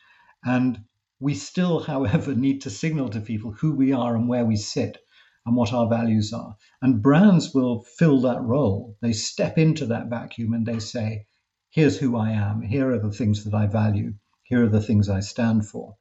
And 0.43 0.83
we 1.19 1.35
still, 1.35 1.79
however, 1.91 2.33
need 2.33 2.61
to 2.61 2.69
signal 2.69 3.09
to 3.09 3.21
people 3.21 3.51
who 3.51 3.75
we 3.75 3.93
are 3.93 4.15
and 4.15 4.27
where 4.27 4.45
we 4.45 4.55
sit 4.55 4.97
and 5.45 5.55
what 5.55 5.71
our 5.71 5.87
values 5.87 6.33
are. 6.33 6.57
And 6.81 7.03
brands 7.03 7.53
will 7.53 7.83
fill 7.83 8.21
that 8.21 8.41
role. 8.41 8.97
They 9.01 9.13
step 9.13 9.57
into 9.57 9.85
that 9.87 10.09
vacuum 10.09 10.53
and 10.53 10.65
they 10.65 10.79
say, 10.79 11.27
here's 11.69 11.97
who 11.99 12.15
I 12.15 12.31
am, 12.31 12.61
here 12.61 12.91
are 12.91 12.99
the 12.99 13.11
things 13.11 13.43
that 13.43 13.53
I 13.53 13.67
value, 13.67 14.15
Here 14.43 14.63
are 14.63 14.69
the 14.69 14.81
things 14.81 15.09
I 15.09 15.19
stand 15.19 15.67
for. 15.67 15.97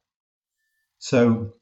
So, 0.97 1.53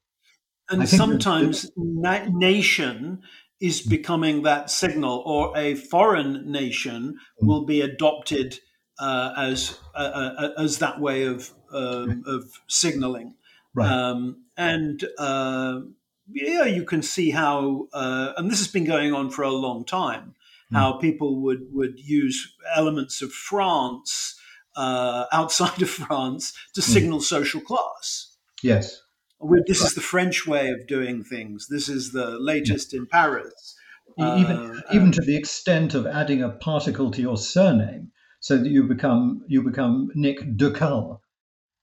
and 0.81 0.89
sometimes 0.89 1.71
na- 1.75 2.25
nation 2.29 3.21
is 3.59 3.81
becoming 3.81 4.43
that 4.43 4.69
signal, 4.69 5.23
or 5.25 5.57
a 5.57 5.75
foreign 5.75 6.51
nation 6.51 7.13
mm. 7.41 7.47
will 7.47 7.65
be 7.65 7.81
adopted 7.81 8.59
uh, 8.99 9.33
as 9.37 9.79
uh, 9.95 10.31
uh, 10.37 10.49
as 10.57 10.79
that 10.79 10.99
way 10.99 11.23
of 11.23 11.51
um, 11.71 12.23
of 12.25 12.43
signaling. 12.67 13.35
Right. 13.73 13.89
Um, 13.89 14.43
and 14.57 15.03
uh, 15.17 15.81
yeah, 16.31 16.65
you 16.65 16.83
can 16.83 17.01
see 17.01 17.31
how, 17.31 17.87
uh, 17.93 18.33
and 18.37 18.49
this 18.49 18.59
has 18.59 18.67
been 18.67 18.85
going 18.85 19.13
on 19.13 19.29
for 19.29 19.41
a 19.43 19.51
long 19.51 19.83
time. 19.83 20.35
Mm. 20.71 20.77
How 20.77 20.93
people 20.93 21.41
would 21.41 21.67
would 21.71 21.99
use 21.99 22.55
elements 22.75 23.21
of 23.21 23.31
France 23.31 24.39
uh, 24.75 25.25
outside 25.31 25.81
of 25.81 25.89
France 25.89 26.53
to 26.73 26.81
signal 26.81 27.19
mm. 27.19 27.23
social 27.23 27.61
class. 27.61 28.35
Yes. 28.61 29.02
This 29.65 29.81
right. 29.81 29.87
is 29.87 29.95
the 29.95 30.01
French 30.01 30.47
way 30.47 30.69
of 30.69 30.87
doing 30.87 31.23
things. 31.23 31.67
This 31.69 31.89
is 31.89 32.11
the 32.11 32.37
latest 32.39 32.93
in 32.93 33.05
Paris. 33.07 33.75
Even, 34.17 34.57
uh, 34.57 34.81
even 34.93 35.11
to 35.11 35.21
the 35.21 35.35
extent 35.35 35.95
of 35.95 36.05
adding 36.05 36.43
a 36.43 36.49
particle 36.49 37.09
to 37.11 37.21
your 37.21 37.37
surname, 37.37 38.11
so 38.39 38.57
that 38.57 38.69
you 38.69 38.83
become 38.83 39.41
you 39.47 39.63
become 39.63 40.11
Nick 40.13 40.39
Decal. 40.57 41.19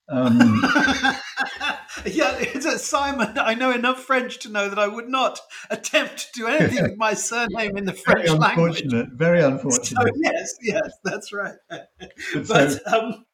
Um, 0.08 0.60
yeah, 2.04 2.36
it's 2.38 2.66
a 2.66 2.78
Simon. 2.78 3.38
I 3.38 3.54
know 3.54 3.72
enough 3.72 4.04
French 4.04 4.38
to 4.40 4.48
know 4.48 4.68
that 4.68 4.78
I 4.78 4.86
would 4.86 5.08
not 5.08 5.40
attempt 5.70 6.32
to 6.34 6.40
do 6.40 6.46
anything 6.46 6.82
with 6.82 6.96
my 6.96 7.14
surname 7.14 7.76
in 7.76 7.84
the 7.84 7.92
French 8.04 8.26
very 8.26 8.38
language. 8.38 8.82
Very 9.14 9.42
unfortunate. 9.42 10.02
So, 10.02 10.20
yes, 10.22 10.54
yes, 10.62 10.90
that's 11.02 11.32
right. 11.32 11.54
But, 12.34 12.70
so, 12.72 12.78
um, 12.86 13.24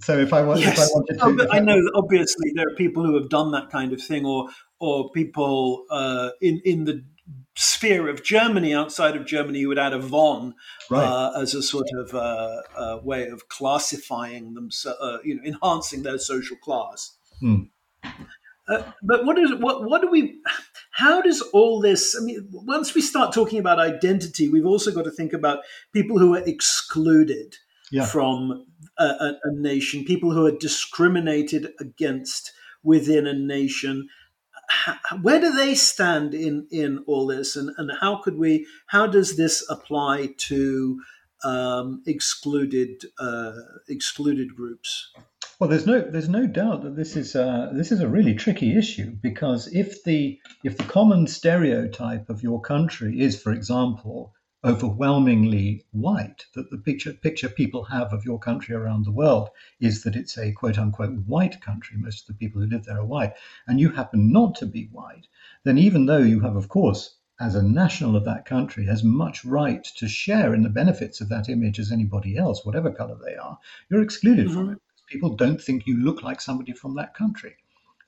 so 0.00 0.18
if 0.18 0.32
I, 0.32 0.42
want, 0.42 0.60
yes, 0.60 0.78
if 0.78 0.78
I 0.78 0.86
wanted 0.92 1.38
to, 1.38 1.48
I 1.52 1.60
know 1.60 1.76
that 1.76 1.92
obviously 1.94 2.52
there 2.54 2.66
are 2.66 2.74
people 2.76 3.04
who 3.04 3.14
have 3.14 3.28
done 3.28 3.52
that 3.52 3.70
kind 3.70 3.92
of 3.92 4.02
thing, 4.02 4.26
or 4.26 4.48
or 4.80 5.10
people 5.10 5.84
uh, 5.90 6.30
in 6.40 6.60
in 6.64 6.84
the 6.84 7.04
sphere 7.56 8.08
of 8.08 8.22
Germany, 8.22 8.74
outside 8.74 9.16
of 9.16 9.26
Germany, 9.26 9.60
you 9.60 9.68
would 9.68 9.78
add 9.78 9.92
a 9.92 9.98
von 9.98 10.54
right. 10.90 11.04
uh, 11.04 11.32
as 11.40 11.54
a 11.54 11.62
sort 11.62 11.86
of 11.98 12.14
uh, 12.14 12.62
uh, 12.76 13.00
way 13.02 13.28
of 13.28 13.48
classifying 13.48 14.54
them, 14.54 14.70
uh, 14.86 15.18
you 15.24 15.36
know, 15.36 15.42
enhancing 15.44 16.02
their 16.02 16.18
social 16.18 16.56
class. 16.56 17.16
Hmm. 17.40 17.62
Uh, 18.66 18.82
but 19.02 19.24
what 19.24 19.38
is 19.38 19.52
what? 19.54 19.84
What 19.84 20.00
do 20.00 20.10
we? 20.10 20.40
How 20.92 21.20
does 21.20 21.42
all 21.52 21.80
this? 21.80 22.16
I 22.18 22.24
mean, 22.24 22.48
once 22.50 22.94
we 22.94 23.02
start 23.02 23.34
talking 23.34 23.58
about 23.58 23.78
identity, 23.78 24.48
we've 24.48 24.66
also 24.66 24.90
got 24.90 25.04
to 25.04 25.10
think 25.10 25.32
about 25.32 25.60
people 25.92 26.18
who 26.18 26.34
are 26.34 26.42
excluded 26.46 27.56
yeah. 27.90 28.06
from 28.06 28.66
a, 28.98 29.32
a, 29.42 29.52
nation, 29.52 30.04
people 30.04 30.32
who 30.32 30.46
are 30.46 30.56
discriminated 30.56 31.72
against 31.80 32.52
within 32.82 33.26
a 33.26 33.34
nation 33.34 34.08
where 35.22 35.40
do 35.40 35.52
they 35.52 35.74
stand 35.74 36.34
in 36.34 36.66
in 36.70 37.04
all 37.06 37.26
this? 37.26 37.56
And 37.56 37.70
and 37.76 37.90
how 38.00 38.16
could 38.16 38.36
we 38.36 38.66
how 38.86 39.06
does 39.06 39.36
this 39.36 39.64
apply 39.68 40.34
to 40.48 41.00
um, 41.44 42.02
excluded 42.06 43.04
uh, 43.18 43.52
excluded 43.88 44.54
groups? 44.56 45.12
Well, 45.58 45.70
there's 45.70 45.86
no 45.86 46.00
there's 46.00 46.28
no 46.28 46.46
doubt 46.46 46.82
that 46.82 46.96
this 46.96 47.16
is 47.16 47.34
a, 47.34 47.70
this 47.72 47.92
is 47.92 48.00
a 48.00 48.08
really 48.08 48.34
tricky 48.34 48.76
issue 48.76 49.12
because 49.22 49.72
if 49.72 50.02
the 50.04 50.38
if 50.64 50.76
the 50.76 50.84
common 50.84 51.26
stereotype 51.26 52.28
of 52.28 52.42
your 52.42 52.60
country 52.60 53.20
is, 53.20 53.40
for 53.40 53.52
example, 53.52 54.32
overwhelmingly 54.64 55.84
white, 55.92 56.46
that 56.54 56.70
the 56.70 56.78
picture 56.78 57.12
picture 57.12 57.48
people 57.48 57.84
have 57.84 58.12
of 58.12 58.24
your 58.24 58.38
country 58.38 58.74
around 58.74 59.04
the 59.04 59.12
world 59.12 59.50
is 59.80 60.02
that 60.02 60.16
it's 60.16 60.38
a 60.38 60.52
quote 60.52 60.78
unquote 60.78 61.14
white 61.26 61.60
country. 61.60 61.96
Most 61.98 62.22
of 62.22 62.26
the 62.28 62.38
people 62.38 62.60
who 62.60 62.68
live 62.68 62.84
there 62.84 62.98
are 62.98 63.04
white, 63.04 63.34
and 63.66 63.78
you 63.78 63.90
happen 63.90 64.32
not 64.32 64.54
to 64.56 64.66
be 64.66 64.88
white, 64.90 65.26
then 65.64 65.78
even 65.78 66.06
though 66.06 66.18
you 66.18 66.40
have, 66.40 66.56
of 66.56 66.68
course, 66.68 67.16
as 67.38 67.54
a 67.54 67.62
national 67.62 68.16
of 68.16 68.24
that 68.24 68.46
country, 68.46 68.88
as 68.88 69.04
much 69.04 69.44
right 69.44 69.84
to 69.96 70.08
share 70.08 70.54
in 70.54 70.62
the 70.62 70.68
benefits 70.68 71.20
of 71.20 71.28
that 71.28 71.48
image 71.48 71.78
as 71.78 71.92
anybody 71.92 72.36
else, 72.36 72.64
whatever 72.64 72.90
color 72.90 73.18
they 73.24 73.34
are, 73.34 73.58
you're 73.90 74.02
excluded 74.02 74.46
mm-hmm. 74.46 74.54
from 74.54 74.70
it 74.70 74.78
people 75.06 75.36
don't 75.36 75.60
think 75.60 75.86
you 75.86 75.96
look 75.96 76.22
like 76.22 76.40
somebody 76.40 76.72
from 76.72 76.94
that 76.96 77.14
country. 77.14 77.56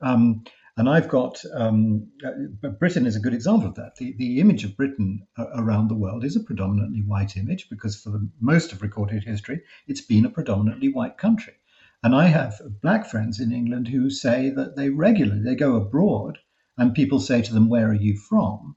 Um, 0.00 0.44
and 0.76 0.90
I've 0.90 1.08
got 1.08 1.42
um, 1.54 2.08
uh, 2.24 2.68
Britain 2.68 3.06
is 3.06 3.16
a 3.16 3.20
good 3.20 3.32
example 3.32 3.68
of 3.68 3.76
that. 3.76 3.96
The, 3.96 4.14
the 4.18 4.40
image 4.40 4.62
of 4.62 4.76
Britain 4.76 5.26
uh, 5.38 5.46
around 5.54 5.88
the 5.88 5.94
world 5.94 6.22
is 6.22 6.36
a 6.36 6.40
predominantly 6.40 7.00
white 7.00 7.36
image 7.36 7.70
because 7.70 8.00
for 8.00 8.10
the 8.10 8.28
most 8.40 8.72
of 8.72 8.82
recorded 8.82 9.24
history, 9.24 9.62
it's 9.86 10.02
been 10.02 10.26
a 10.26 10.30
predominantly 10.30 10.88
white 10.88 11.16
country. 11.16 11.54
And 12.02 12.14
I 12.14 12.26
have 12.26 12.60
black 12.82 13.06
friends 13.06 13.40
in 13.40 13.52
England 13.52 13.88
who 13.88 14.10
say 14.10 14.50
that 14.50 14.76
they 14.76 14.90
regularly 14.90 15.42
they 15.42 15.54
go 15.54 15.76
abroad 15.76 16.38
and 16.76 16.94
people 16.94 17.20
say 17.20 17.40
to 17.40 17.54
them, 17.54 17.70
"Where 17.70 17.88
are 17.88 17.94
you 17.94 18.18
from?" 18.18 18.76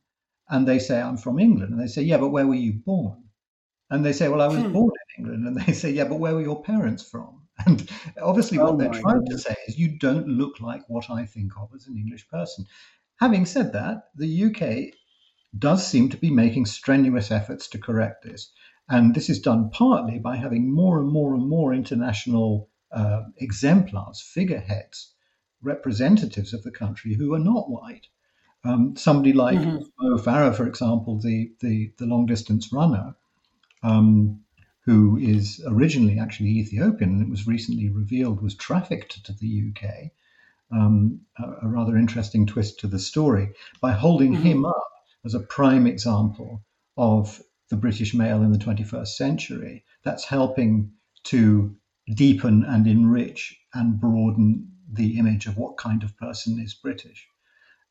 And 0.50 0.66
they 0.66 0.80
say, 0.80 1.02
"I'm 1.02 1.18
from 1.18 1.38
England." 1.38 1.74
And 1.74 1.82
they 1.82 1.88
say, 1.88 2.02
"Yeah, 2.02 2.18
but 2.18 2.30
where 2.30 2.48
were 2.48 2.56
you 2.56 2.74
born?" 2.74 3.26
And 3.90 4.06
they 4.06 4.14
say, 4.14 4.30
"Well, 4.30 4.42
I 4.42 4.48
was 4.48 4.64
hmm. 4.64 4.72
born 4.72 4.92
in 5.18 5.26
England." 5.26 5.48
And 5.48 5.58
they 5.58 5.74
say, 5.82 5.92
"Yeah, 5.92 6.06
but 6.06 6.22
where 6.22 6.34
were 6.34 6.42
your 6.42 6.64
parents 6.64 7.04
from?" 7.04 7.49
And 7.66 7.90
obviously, 8.22 8.58
what 8.58 8.74
oh 8.74 8.78
they're 8.78 8.90
trying 8.90 9.20
goodness. 9.20 9.44
to 9.44 9.50
say 9.50 9.56
is, 9.68 9.78
you 9.78 9.98
don't 9.98 10.28
look 10.28 10.60
like 10.62 10.84
what 10.88 11.10
I 11.10 11.26
think 11.26 11.52
of 11.58 11.70
as 11.76 11.88
an 11.88 11.98
English 11.98 12.28
person. 12.30 12.66
Having 13.20 13.48
said 13.48 13.74
that, 13.74 14.06
the 14.16 14.46
UK 14.46 14.94
does 15.58 15.86
seem 15.86 16.10
to 16.10 16.18
be 16.18 16.30
making 16.30 16.66
strenuous 16.66 17.32
efforts 17.32 17.68
to 17.70 17.78
correct 17.78 18.24
this. 18.24 18.52
And 18.88 19.14
this 19.14 19.30
is 19.30 19.40
done 19.40 19.70
partly 19.72 20.20
by 20.20 20.38
having 20.38 20.74
more 20.74 21.00
and 21.00 21.12
more 21.12 21.34
and 21.36 21.48
more 21.48 21.74
international 21.74 22.70
uh, 22.92 23.24
exemplars, 23.38 24.22
figureheads, 24.22 25.14
representatives 25.62 26.54
of 26.54 26.64
the 26.64 26.72
country 26.72 27.14
who 27.14 27.34
are 27.34 27.40
not 27.40 27.70
white. 27.70 28.08
Um, 28.64 28.96
somebody 28.96 29.34
like 29.34 29.60
mm-hmm. 29.60 29.78
Mo 30.00 30.18
Farah, 30.18 30.56
for 30.56 30.68
example, 30.68 31.20
the, 31.20 31.52
the, 31.60 31.92
the 31.98 32.06
long 32.06 32.26
distance 32.26 32.74
runner, 32.74 33.16
um, 33.84 34.42
who 34.90 35.18
is 35.18 35.64
originally 35.68 36.18
actually 36.18 36.50
Ethiopian 36.50 37.12
and 37.12 37.22
it 37.22 37.30
was 37.30 37.46
recently 37.46 37.90
revealed 37.90 38.42
was 38.42 38.56
trafficked 38.56 39.24
to 39.24 39.32
the 39.34 39.70
UK. 39.70 40.10
Um, 40.72 41.22
a, 41.38 41.66
a, 41.66 41.68
rather 41.68 41.96
interesting 41.96 42.48
twist 42.48 42.80
to 42.80 42.88
the 42.88 42.98
story 42.98 43.52
by 43.82 43.92
holding 43.92 44.34
mm-hmm. 44.34 44.42
him 44.42 44.66
up 44.66 44.92
as 45.24 45.36
a 45.36 45.42
prime 45.42 45.86
example 45.86 46.64
of 46.98 47.40
the 47.70 47.76
British 47.76 48.16
male 48.16 48.42
in 48.42 48.52
the 48.52 48.58
21st 48.58 49.10
century. 49.10 49.86
That's 50.04 50.26
helping 50.26 50.92
to 51.26 51.76
deepen 52.16 52.64
and 52.64 52.88
enrich 52.88 53.60
and 53.76 54.00
broaden 54.00 54.72
the 54.92 55.20
image 55.20 55.46
of 55.46 55.56
what 55.56 55.78
kind 55.78 56.02
of 56.02 56.18
person 56.18 56.60
is 56.60 56.74
British. 56.74 57.28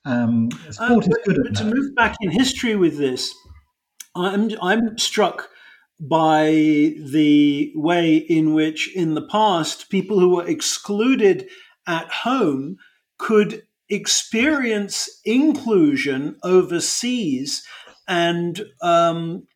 Um, 0.04 0.48
uh, 0.80 0.96
but, 0.96 1.08
but 1.26 1.54
to 1.54 1.64
move 1.64 1.94
back 1.94 2.16
in 2.20 2.32
history 2.32 2.74
with 2.74 2.98
this, 2.98 3.32
I'm 4.16 4.50
I'm 4.60 4.98
struck 4.98 5.48
by 6.00 6.46
the 6.46 7.72
way 7.74 8.16
in 8.16 8.54
which, 8.54 8.94
in 8.94 9.14
the 9.14 9.26
past, 9.26 9.90
people 9.90 10.20
who 10.20 10.36
were 10.36 10.46
excluded 10.46 11.48
at 11.86 12.08
home 12.10 12.76
could 13.18 13.62
experience 13.88 15.08
inclusion 15.24 16.36
overseas 16.42 17.64
and 18.06 18.62
um, 18.82 19.46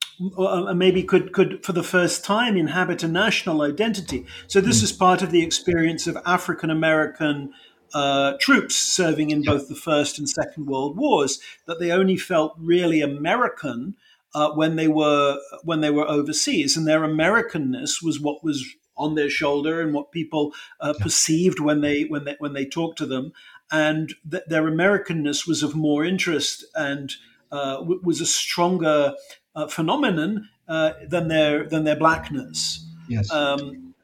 maybe 0.74 1.02
could 1.02 1.32
could 1.32 1.64
for 1.64 1.72
the 1.72 1.82
first 1.82 2.24
time 2.24 2.56
inhabit 2.56 3.02
a 3.02 3.08
national 3.08 3.62
identity. 3.62 4.26
So 4.46 4.60
this 4.60 4.80
mm. 4.80 4.84
is 4.84 4.92
part 4.92 5.22
of 5.22 5.30
the 5.30 5.42
experience 5.42 6.06
of 6.06 6.18
African 6.26 6.70
American 6.70 7.52
uh, 7.94 8.34
troops 8.40 8.74
serving 8.74 9.30
in 9.30 9.42
both 9.42 9.68
the 9.68 9.74
First 9.74 10.18
and 10.18 10.28
Second 10.28 10.66
World 10.66 10.96
Wars 10.96 11.40
that 11.66 11.78
they 11.78 11.90
only 11.90 12.16
felt 12.16 12.54
really 12.58 13.00
American 13.00 13.94
uh, 14.34 14.50
when 14.52 14.76
they 14.76 14.88
were 14.88 15.38
when 15.62 15.80
they 15.80 15.90
were 15.90 16.08
overseas, 16.08 16.76
and 16.76 16.86
their 16.86 17.00
Americanness 17.00 18.02
was 18.02 18.20
what 18.20 18.42
was 18.42 18.64
on 18.96 19.14
their 19.14 19.30
shoulder 19.30 19.80
and 19.80 19.94
what 19.94 20.12
people 20.12 20.52
uh, 20.80 20.94
perceived 21.00 21.60
when 21.60 21.80
they 21.80 22.04
when 22.04 22.24
they 22.24 22.36
when 22.38 22.52
they 22.52 22.64
talked 22.64 22.98
to 22.98 23.06
them, 23.06 23.32
and 23.70 24.14
th- 24.30 24.44
their 24.46 24.64
Americanness 24.64 25.46
was 25.46 25.62
of 25.62 25.74
more 25.74 26.04
interest 26.04 26.64
and 26.74 27.14
uh, 27.50 27.76
w- 27.76 28.00
was 28.02 28.20
a 28.20 28.26
stronger 28.26 29.14
uh, 29.54 29.66
phenomenon 29.66 30.48
uh, 30.68 30.92
than 31.06 31.28
their 31.28 31.68
than 31.68 31.84
their 31.84 31.96
blackness. 31.96 32.86
Yes. 33.08 33.30
Um, 33.30 33.94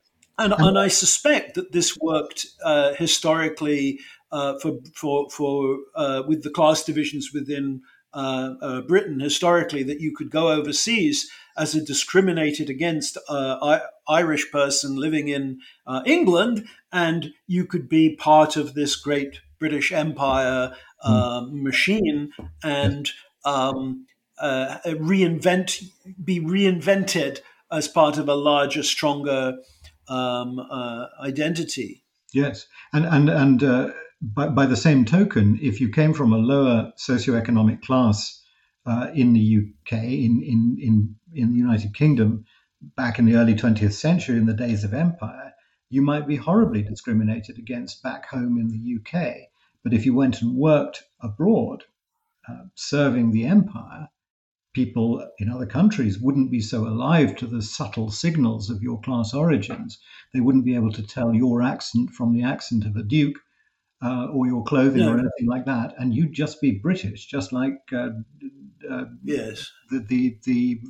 and, 0.40 0.54
and 0.56 0.78
I 0.78 0.86
suspect 0.88 1.54
that 1.54 1.72
this 1.72 1.96
worked 1.98 2.46
uh, 2.62 2.94
historically 2.94 3.98
for 4.30 4.78
for 4.94 5.30
for 5.30 5.78
with 6.26 6.42
the 6.42 6.50
class 6.50 6.84
divisions 6.84 7.32
within 7.32 7.82
uh, 8.14 8.54
uh, 8.62 8.80
Britain 8.82 9.20
historically 9.20 9.82
that 9.82 10.00
you 10.00 10.14
could 10.14 10.30
go 10.30 10.50
overseas 10.50 11.30
as 11.56 11.74
a 11.74 11.84
discriminated 11.84 12.70
against 12.70 13.18
uh, 13.28 13.80
Irish 14.08 14.50
person 14.50 14.96
living 14.96 15.28
in 15.28 15.60
uh, 15.86 16.02
England, 16.06 16.66
and 16.92 17.32
you 17.46 17.64
could 17.64 17.88
be 17.88 18.14
part 18.16 18.56
of 18.56 18.74
this 18.74 18.96
great 18.96 19.40
British 19.58 19.92
Empire 19.92 20.72
mm. 21.04 21.52
machine 21.52 22.32
and 22.62 23.10
um, 23.44 24.06
uh, 24.40 24.78
reinvent, 24.86 25.82
be 26.24 26.40
reinvented 26.40 27.40
as 27.70 27.88
part 27.88 28.18
of 28.18 28.28
a 28.28 28.34
larger, 28.34 28.82
stronger 28.82 29.58
um, 30.08 30.60
identity. 31.20 32.04
Yes, 32.32 32.66
and 32.92 33.04
and 33.04 33.28
and 33.28 33.92
by, 34.20 34.48
by 34.48 34.66
the 34.66 34.76
same 34.76 35.04
token, 35.04 35.58
if 35.62 35.80
you 35.80 35.90
came 35.90 36.12
from 36.12 36.32
a 36.32 36.38
lower 36.38 36.92
socioeconomic 36.96 37.82
class 37.82 38.42
uh, 38.84 39.10
in 39.14 39.32
the 39.32 39.58
UK, 39.58 39.92
in, 39.92 40.42
in 40.42 40.76
in 40.80 41.16
in 41.34 41.52
the 41.52 41.58
United 41.58 41.94
Kingdom, 41.94 42.44
back 42.96 43.18
in 43.18 43.26
the 43.26 43.36
early 43.36 43.54
20th 43.54 43.92
century, 43.92 44.36
in 44.36 44.46
the 44.46 44.54
days 44.54 44.82
of 44.82 44.92
empire, 44.92 45.52
you 45.88 46.02
might 46.02 46.26
be 46.26 46.36
horribly 46.36 46.82
discriminated 46.82 47.58
against 47.58 48.02
back 48.02 48.26
home 48.28 48.58
in 48.58 48.68
the 48.68 48.96
UK. 48.98 49.48
But 49.84 49.94
if 49.94 50.04
you 50.04 50.14
went 50.14 50.42
and 50.42 50.56
worked 50.56 51.04
abroad, 51.20 51.84
uh, 52.48 52.64
serving 52.74 53.30
the 53.30 53.46
empire, 53.46 54.08
people 54.72 55.24
in 55.38 55.48
other 55.48 55.66
countries 55.66 56.18
wouldn't 56.18 56.50
be 56.50 56.60
so 56.60 56.88
alive 56.88 57.36
to 57.36 57.46
the 57.46 57.62
subtle 57.62 58.10
signals 58.10 58.68
of 58.68 58.82
your 58.82 59.00
class 59.00 59.32
origins. 59.32 59.98
They 60.34 60.40
wouldn't 60.40 60.64
be 60.64 60.74
able 60.74 60.92
to 60.92 61.06
tell 61.06 61.34
your 61.34 61.62
accent 61.62 62.10
from 62.10 62.32
the 62.32 62.42
accent 62.42 62.84
of 62.84 62.96
a 62.96 63.04
duke 63.04 63.38
uh, 64.02 64.28
or 64.32 64.46
your 64.46 64.62
clothing 64.64 65.00
no. 65.00 65.12
or 65.12 65.18
anything 65.18 65.46
like 65.46 65.66
that, 65.66 65.94
and 65.98 66.14
you'd 66.14 66.32
just 66.32 66.60
be 66.60 66.72
British, 66.72 67.26
just 67.26 67.52
like 67.52 67.78
uh, 67.92 68.10
uh, 68.88 69.04
yes, 69.24 69.70
the 69.90 70.00
the 70.00 70.38
the, 70.44 70.80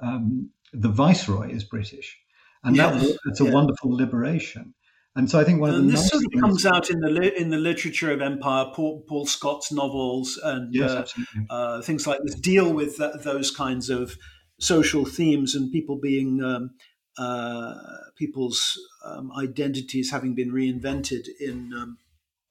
um, 0.00 0.50
the 0.72 0.88
viceroy 0.88 1.50
is 1.50 1.64
British, 1.64 2.18
and 2.64 2.76
yes. 2.76 3.00
that 3.00 3.18
it's 3.26 3.40
a 3.40 3.44
yeah. 3.44 3.52
wonderful 3.52 3.94
liberation. 3.94 4.74
And 5.16 5.28
so 5.28 5.40
I 5.40 5.44
think 5.44 5.60
one 5.60 5.70
and 5.70 5.78
of 5.78 5.84
the 5.86 5.90
this 5.90 6.00
nice 6.02 6.10
sort 6.10 6.24
of 6.24 6.40
comes 6.40 6.66
out 6.66 6.90
in 6.90 7.00
the 7.00 7.40
in 7.40 7.50
the 7.50 7.56
literature 7.56 8.12
of 8.12 8.20
empire. 8.20 8.66
Paul, 8.72 9.02
Paul 9.08 9.26
Scott's 9.26 9.72
novels 9.72 10.38
and 10.42 10.72
yes, 10.72 11.12
uh, 11.50 11.52
uh, 11.52 11.82
things 11.82 12.06
like 12.06 12.20
this 12.22 12.36
deal 12.36 12.72
with 12.72 12.98
th- 12.98 13.24
those 13.24 13.50
kinds 13.50 13.90
of 13.90 14.16
social 14.60 15.04
themes 15.04 15.56
and 15.56 15.72
people 15.72 15.98
being 16.00 16.42
um, 16.42 16.70
uh, 17.16 17.74
people's 18.16 18.78
um, 19.04 19.32
identities 19.36 20.12
having 20.12 20.34
been 20.34 20.52
reinvented 20.52 21.26
in 21.40 21.72
um, 21.74 21.98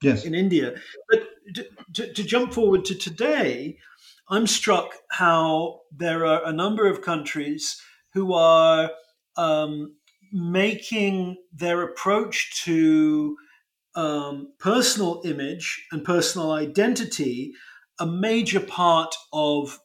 yes 0.02 0.26
in 0.26 0.34
India. 0.34 0.76
But 1.10 1.28
to, 1.56 1.68
to, 1.94 2.14
to 2.14 2.24
jump 2.24 2.54
forward 2.54 2.86
to 2.86 2.96
today, 2.96 3.78
I'm 4.30 4.48
struck 4.48 4.96
how 5.12 5.82
there 5.92 6.26
are 6.26 6.46
a 6.46 6.52
number 6.52 6.88
of 6.88 7.02
countries 7.02 7.82
who 8.14 8.34
are 8.34 8.92
um, 9.38 9.96
making 10.32 11.38
their 11.54 11.82
approach 11.82 12.64
to 12.66 13.38
um, 13.96 14.54
personal 14.60 15.22
image 15.26 15.86
and 15.92 16.04
personal 16.04 16.52
identity 16.52 17.54
a 18.00 18.06
major 18.06 18.60
part 18.60 19.16
of 19.34 19.80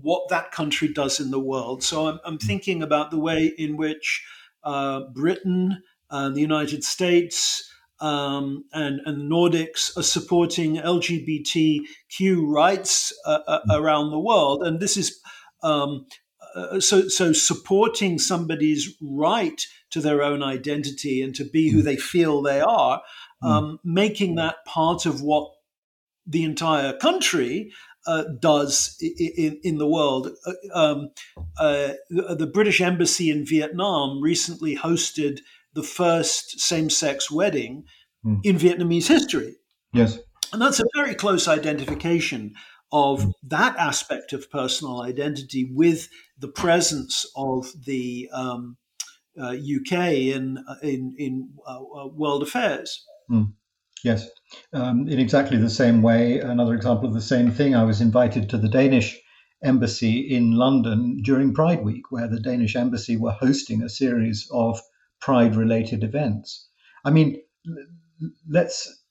what 0.00 0.28
that 0.28 0.52
country 0.52 0.88
does 0.88 1.20
in 1.20 1.30
the 1.30 1.40
world. 1.40 1.82
So 1.82 2.08
I'm, 2.08 2.20
I'm 2.24 2.38
thinking 2.38 2.82
about 2.82 3.10
the 3.10 3.18
way 3.18 3.52
in 3.58 3.76
which 3.76 4.24
uh, 4.64 5.00
Britain, 5.12 5.82
uh, 6.08 6.30
the 6.30 6.40
United 6.40 6.84
States, 6.84 7.71
um, 8.02 8.64
and, 8.72 9.00
and 9.06 9.20
the 9.20 9.34
Nordics 9.34 9.96
are 9.96 10.02
supporting 10.02 10.76
LGBTQ 10.76 12.46
rights 12.46 13.12
uh, 13.24 13.38
uh, 13.46 13.60
around 13.70 14.10
the 14.10 14.18
world. 14.18 14.64
And 14.64 14.80
this 14.80 14.96
is 14.96 15.20
um, 15.62 16.06
uh, 16.54 16.80
so 16.80 17.08
so 17.08 17.32
supporting 17.32 18.18
somebody's 18.18 18.94
right 19.00 19.64
to 19.90 20.00
their 20.00 20.22
own 20.22 20.42
identity 20.42 21.22
and 21.22 21.34
to 21.36 21.44
be 21.44 21.70
who 21.70 21.80
mm. 21.80 21.84
they 21.84 21.96
feel 21.96 22.42
they 22.42 22.60
are, 22.60 23.02
mm. 23.42 23.48
um, 23.48 23.78
making 23.84 24.34
that 24.34 24.64
part 24.66 25.06
of 25.06 25.22
what 25.22 25.52
the 26.26 26.42
entire 26.42 26.92
country 26.94 27.72
uh, 28.06 28.24
does 28.40 28.96
in, 29.00 29.60
in, 29.62 29.78
the 29.78 29.86
world. 29.86 30.30
Uh, 30.44 30.52
um, 30.74 31.10
uh, 31.58 31.92
the, 32.10 32.34
the, 32.36 32.46
British 32.46 32.80
Embassy 32.80 33.30
in 33.30 33.46
Vietnam 33.46 34.20
recently 34.20 34.76
hosted 34.76 35.38
the 35.74 35.82
first 35.82 36.60
same 36.60 36.90
sex 36.90 37.30
wedding 37.30 37.84
mm. 38.24 38.40
in 38.44 38.56
Vietnamese 38.56 39.08
history. 39.08 39.56
Yes. 39.92 40.18
And 40.52 40.60
that's 40.60 40.80
a 40.80 40.84
very 40.94 41.14
close 41.14 41.48
identification 41.48 42.54
of 42.92 43.32
that 43.42 43.74
aspect 43.76 44.34
of 44.34 44.50
personal 44.50 45.00
identity 45.00 45.70
with 45.72 46.08
the 46.38 46.48
presence 46.48 47.26
of 47.34 47.66
the 47.86 48.28
um, 48.34 48.76
uh, 49.40 49.54
UK 49.54 49.92
in 50.12 50.62
in, 50.82 51.14
in 51.18 51.50
uh, 51.66 51.78
uh, 51.78 52.06
world 52.08 52.42
affairs. 52.42 53.04
Mm. 53.30 53.54
Yes, 54.04 54.28
um, 54.72 55.08
in 55.08 55.18
exactly 55.20 55.56
the 55.56 55.70
same 55.70 56.02
way. 56.02 56.40
Another 56.40 56.74
example 56.74 57.08
of 57.08 57.14
the 57.14 57.22
same 57.22 57.50
thing. 57.50 57.74
I 57.74 57.84
was 57.84 58.00
invited 58.00 58.50
to 58.50 58.58
the 58.58 58.68
Danish 58.68 59.18
embassy 59.64 60.18
in 60.18 60.52
London 60.52 61.22
during 61.22 61.54
Pride 61.54 61.84
Week, 61.84 62.10
where 62.10 62.28
the 62.28 62.40
Danish 62.40 62.74
embassy 62.74 63.16
were 63.16 63.30
hosting 63.30 63.80
a 63.80 63.88
series 63.88 64.48
of 64.52 64.80
Pride-related 65.22 66.04
events. 66.04 66.68
I 67.04 67.10
mean, 67.10 67.40
let's 68.48 69.02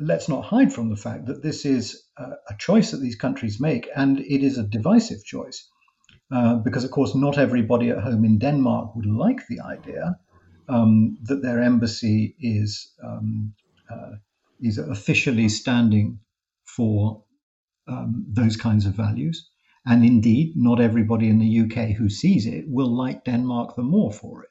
let's 0.00 0.28
not 0.28 0.44
hide 0.44 0.72
from 0.72 0.90
the 0.90 0.96
fact 0.96 1.26
that 1.26 1.42
this 1.42 1.64
is 1.64 2.02
a, 2.18 2.24
a 2.50 2.54
choice 2.58 2.90
that 2.90 2.98
these 2.98 3.16
countries 3.16 3.60
make, 3.60 3.88
and 3.96 4.20
it 4.20 4.42
is 4.44 4.58
a 4.58 4.62
divisive 4.62 5.24
choice. 5.24 5.68
Uh, 6.32 6.56
because, 6.56 6.84
of 6.84 6.90
course, 6.90 7.14
not 7.14 7.38
everybody 7.38 7.90
at 7.90 7.98
home 7.98 8.24
in 8.24 8.38
Denmark 8.38 8.94
would 8.94 9.06
like 9.06 9.46
the 9.48 9.60
idea 9.60 10.18
um, 10.68 11.18
that 11.24 11.42
their 11.42 11.60
embassy 11.60 12.36
is 12.38 12.92
um, 13.02 13.54
uh, 13.90 14.12
is 14.60 14.78
officially 14.78 15.48
standing 15.48 16.20
for 16.64 17.24
um, 17.88 18.26
those 18.28 18.56
kinds 18.56 18.86
of 18.86 18.94
values. 18.94 19.50
And 19.86 20.04
indeed, 20.04 20.52
not 20.56 20.80
everybody 20.80 21.28
in 21.28 21.38
the 21.38 21.60
UK 21.62 21.96
who 21.96 22.08
sees 22.08 22.46
it 22.46 22.64
will 22.68 22.94
like 22.94 23.24
Denmark 23.24 23.74
the 23.74 23.82
more 23.82 24.12
for 24.12 24.44
it. 24.44 24.49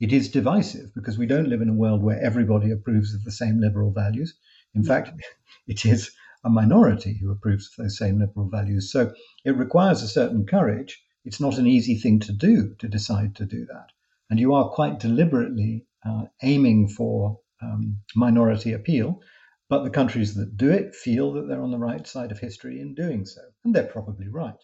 It 0.00 0.14
is 0.14 0.30
divisive 0.30 0.94
because 0.94 1.18
we 1.18 1.26
don't 1.26 1.50
live 1.50 1.60
in 1.60 1.68
a 1.68 1.74
world 1.74 2.02
where 2.02 2.18
everybody 2.22 2.70
approves 2.70 3.14
of 3.14 3.22
the 3.22 3.30
same 3.30 3.60
liberal 3.60 3.92
values. 3.92 4.34
In 4.74 4.82
fact, 4.82 5.10
it 5.66 5.84
is 5.84 6.10
a 6.42 6.48
minority 6.48 7.18
who 7.18 7.30
approves 7.30 7.66
of 7.66 7.84
those 7.84 7.98
same 7.98 8.18
liberal 8.18 8.48
values. 8.48 8.90
So 8.90 9.12
it 9.44 9.56
requires 9.56 10.02
a 10.02 10.08
certain 10.08 10.46
courage. 10.46 11.02
It's 11.26 11.40
not 11.40 11.58
an 11.58 11.66
easy 11.66 11.96
thing 11.96 12.18
to 12.20 12.32
do 12.32 12.74
to 12.78 12.88
decide 12.88 13.36
to 13.36 13.44
do 13.44 13.66
that. 13.66 13.88
And 14.30 14.40
you 14.40 14.54
are 14.54 14.70
quite 14.70 15.00
deliberately 15.00 15.84
uh, 16.02 16.24
aiming 16.42 16.88
for 16.88 17.38
um, 17.60 17.98
minority 18.16 18.72
appeal. 18.72 19.20
But 19.68 19.84
the 19.84 19.90
countries 19.90 20.34
that 20.34 20.56
do 20.56 20.70
it 20.70 20.94
feel 20.94 21.32
that 21.34 21.46
they're 21.46 21.62
on 21.62 21.72
the 21.72 21.78
right 21.78 22.06
side 22.06 22.32
of 22.32 22.38
history 22.38 22.80
in 22.80 22.94
doing 22.94 23.26
so. 23.26 23.42
And 23.64 23.74
they're 23.74 23.84
probably 23.84 24.28
right. 24.28 24.56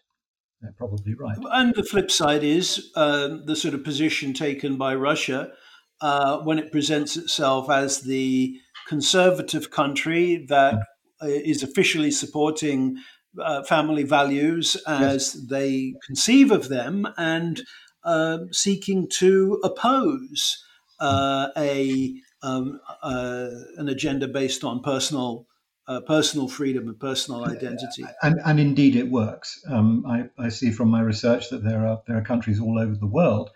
They're 0.60 0.74
probably 0.76 1.14
right. 1.14 1.36
And 1.52 1.74
the 1.74 1.84
flip 1.84 2.10
side 2.10 2.42
is 2.42 2.90
uh, 2.94 3.28
the 3.44 3.56
sort 3.56 3.74
of 3.74 3.84
position 3.84 4.32
taken 4.32 4.76
by 4.76 4.94
Russia 4.94 5.52
uh, 6.00 6.38
when 6.38 6.58
it 6.58 6.72
presents 6.72 7.16
itself 7.16 7.70
as 7.70 8.00
the 8.02 8.58
conservative 8.88 9.70
country 9.70 10.46
that 10.48 10.74
mm. 10.74 11.42
is 11.44 11.62
officially 11.62 12.10
supporting 12.10 12.96
uh, 13.42 13.62
family 13.64 14.02
values 14.02 14.76
as 14.86 15.34
yes. 15.34 15.46
they 15.48 15.94
conceive 16.06 16.50
of 16.50 16.68
them 16.68 17.06
and 17.18 17.62
uh, 18.04 18.38
seeking 18.52 19.08
to 19.08 19.60
oppose 19.64 20.64
uh, 21.00 21.48
a 21.56 22.14
um, 22.42 22.80
uh, 23.02 23.48
an 23.76 23.88
agenda 23.88 24.28
based 24.28 24.62
on 24.62 24.82
personal 24.82 25.46
uh, 25.88 26.00
personal 26.00 26.48
freedom 26.48 26.88
and 26.88 26.98
personal 26.98 27.44
identity. 27.44 28.04
And, 28.22 28.40
and 28.44 28.58
indeed, 28.58 28.96
it 28.96 29.10
works. 29.10 29.62
Um, 29.68 30.04
I, 30.06 30.28
I, 30.38 30.48
see 30.48 30.72
from 30.72 30.88
my 30.88 31.00
research 31.00 31.50
that 31.50 31.62
there 31.62 31.86
are 31.86 32.02
there 32.06 32.18
are 32.18 32.22
countries 32.22 32.60
all 32.60 32.78
over 32.78 32.94
the 32.96 33.06
world 33.06 33.50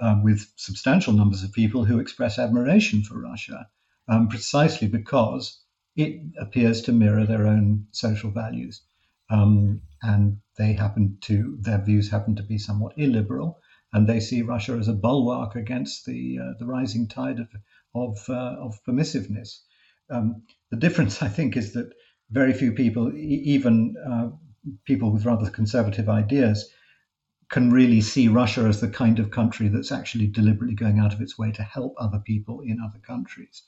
uh, 0.00 0.16
with 0.22 0.52
substantial 0.56 1.12
numbers 1.12 1.42
of 1.42 1.52
people 1.52 1.84
who 1.84 2.00
express 2.00 2.38
admiration 2.38 3.02
for 3.02 3.20
Russia 3.20 3.68
um, 4.08 4.28
precisely 4.28 4.88
because 4.88 5.60
it 5.96 6.20
appears 6.38 6.82
to 6.82 6.92
mirror 6.92 7.26
their 7.26 7.46
own 7.46 7.86
social 7.92 8.30
values. 8.30 8.82
Um, 9.30 9.82
and 10.02 10.38
they 10.58 10.74
happen 10.74 11.18
to, 11.22 11.56
their 11.60 11.78
views 11.78 12.10
happen 12.10 12.36
to 12.36 12.42
be 12.42 12.58
somewhat 12.58 12.98
illiberal, 12.98 13.60
and 13.92 14.06
they 14.06 14.20
see 14.20 14.42
Russia 14.42 14.72
as 14.72 14.88
a 14.88 14.92
bulwark 14.92 15.54
against 15.54 16.04
the, 16.04 16.38
uh, 16.38 16.52
the 16.58 16.66
rising 16.66 17.08
tide 17.08 17.38
of, 17.40 17.48
of, 17.94 18.28
uh, 18.28 18.56
of 18.58 18.78
permissiveness. 18.84 19.60
Um, 20.10 20.42
the 20.70 20.76
difference, 20.76 21.22
I 21.22 21.28
think, 21.28 21.56
is 21.56 21.72
that 21.72 21.92
very 22.30 22.52
few 22.52 22.72
people, 22.72 23.12
even 23.16 23.94
uh, 24.06 24.30
people 24.84 25.10
with 25.10 25.24
rather 25.24 25.48
conservative 25.50 26.08
ideas, 26.08 26.70
can 27.50 27.70
really 27.70 28.00
see 28.00 28.28
Russia 28.28 28.62
as 28.62 28.80
the 28.80 28.88
kind 28.88 29.18
of 29.18 29.30
country 29.30 29.68
that's 29.68 29.92
actually 29.92 30.26
deliberately 30.26 30.74
going 30.74 30.98
out 30.98 31.12
of 31.12 31.20
its 31.20 31.38
way 31.38 31.52
to 31.52 31.62
help 31.62 31.94
other 31.98 32.18
people 32.18 32.60
in 32.60 32.80
other 32.80 32.98
countries 32.98 33.62